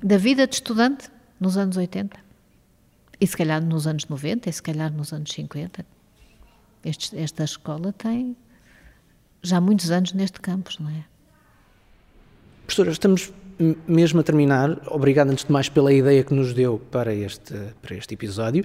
da 0.02 0.16
vida 0.16 0.46
de 0.46 0.54
estudante 0.54 1.10
nos 1.38 1.56
anos 1.56 1.76
80. 1.76 2.18
E 3.20 3.26
se 3.26 3.36
calhar 3.36 3.62
nos 3.62 3.86
anos 3.86 4.06
90, 4.06 4.48
e 4.48 4.52
se 4.52 4.62
calhar 4.62 4.92
nos 4.92 5.12
anos 5.12 5.30
50. 5.32 5.84
Este, 6.84 7.18
esta 7.18 7.44
escola 7.44 7.92
tem 7.92 8.34
já 9.42 9.60
muitos 9.60 9.90
anos 9.90 10.12
neste 10.12 10.40
campus, 10.40 10.78
não 10.78 10.90
é? 10.90 11.04
Professora, 12.64 12.90
estamos 12.90 13.32
mesmo 13.86 14.20
a 14.20 14.22
terminar. 14.22 14.80
Obrigado, 14.86 15.30
antes 15.30 15.44
de 15.44 15.52
mais, 15.52 15.68
pela 15.68 15.92
ideia 15.92 16.24
que 16.24 16.32
nos 16.32 16.54
deu 16.54 16.78
para 16.90 17.14
este, 17.14 17.54
para 17.82 17.94
este 17.94 18.14
episódio. 18.14 18.64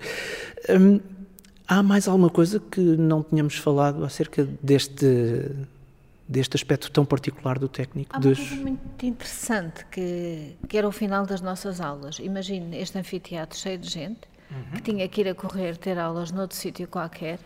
Hum, 0.70 1.00
há 1.68 1.84
mais 1.84 2.08
alguma 2.08 2.30
coisa 2.30 2.60
que 2.60 2.80
não 2.80 3.24
tínhamos 3.24 3.58
falado 3.58 4.06
acerca 4.06 4.48
deste, 4.62 5.52
deste 6.28 6.56
aspecto 6.56 6.90
tão 6.92 7.06
particular 7.06 7.60
do 7.60 7.68
técnico? 7.68 8.16
Há 8.16 8.20
uma 8.20 8.24
dos... 8.30 8.38
coisa 8.38 8.56
muito 8.56 9.06
interessante 9.06 9.86
que, 9.88 10.56
que 10.70 10.78
era 10.78 10.88
o 10.88 10.92
final 10.92 11.26
das 11.26 11.42
nossas 11.42 11.82
aulas. 11.82 12.20
Imagine 12.20 12.78
este 12.78 12.98
anfiteatro 12.98 13.58
cheio 13.58 13.78
de 13.78 13.90
gente 13.90 14.35
uhum. 14.52 14.64
que 14.76 14.82
tinha 14.82 15.08
que 15.08 15.22
ir 15.22 15.30
a 15.30 15.36
correr 15.36 15.78
ter 15.78 15.98
aulas 15.98 16.32
noutro 16.32 16.58
sítio 16.58 16.88
qualquer. 16.88 17.40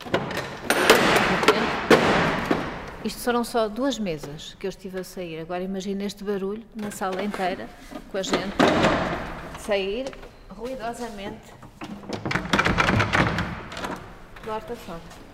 Isto 3.03 3.21
foram 3.21 3.43
só 3.45 3.69
duas 3.69 3.97
mesas 3.97 4.55
que 4.59 4.67
eu 4.67 4.69
estive 4.69 4.99
a 4.99 5.03
sair. 5.03 5.39
Agora 5.39 5.63
imagine 5.63 6.03
este 6.03 6.23
barulho 6.23 6.63
na 6.75 6.91
sala 6.91 7.23
inteira, 7.23 7.69
com 8.11 8.17
a 8.17 8.21
gente 8.21 8.55
sair 9.59 10.11
ruidosamente 10.49 11.53
do 14.43 14.51
horta 14.51 14.75
fora. 14.75 15.28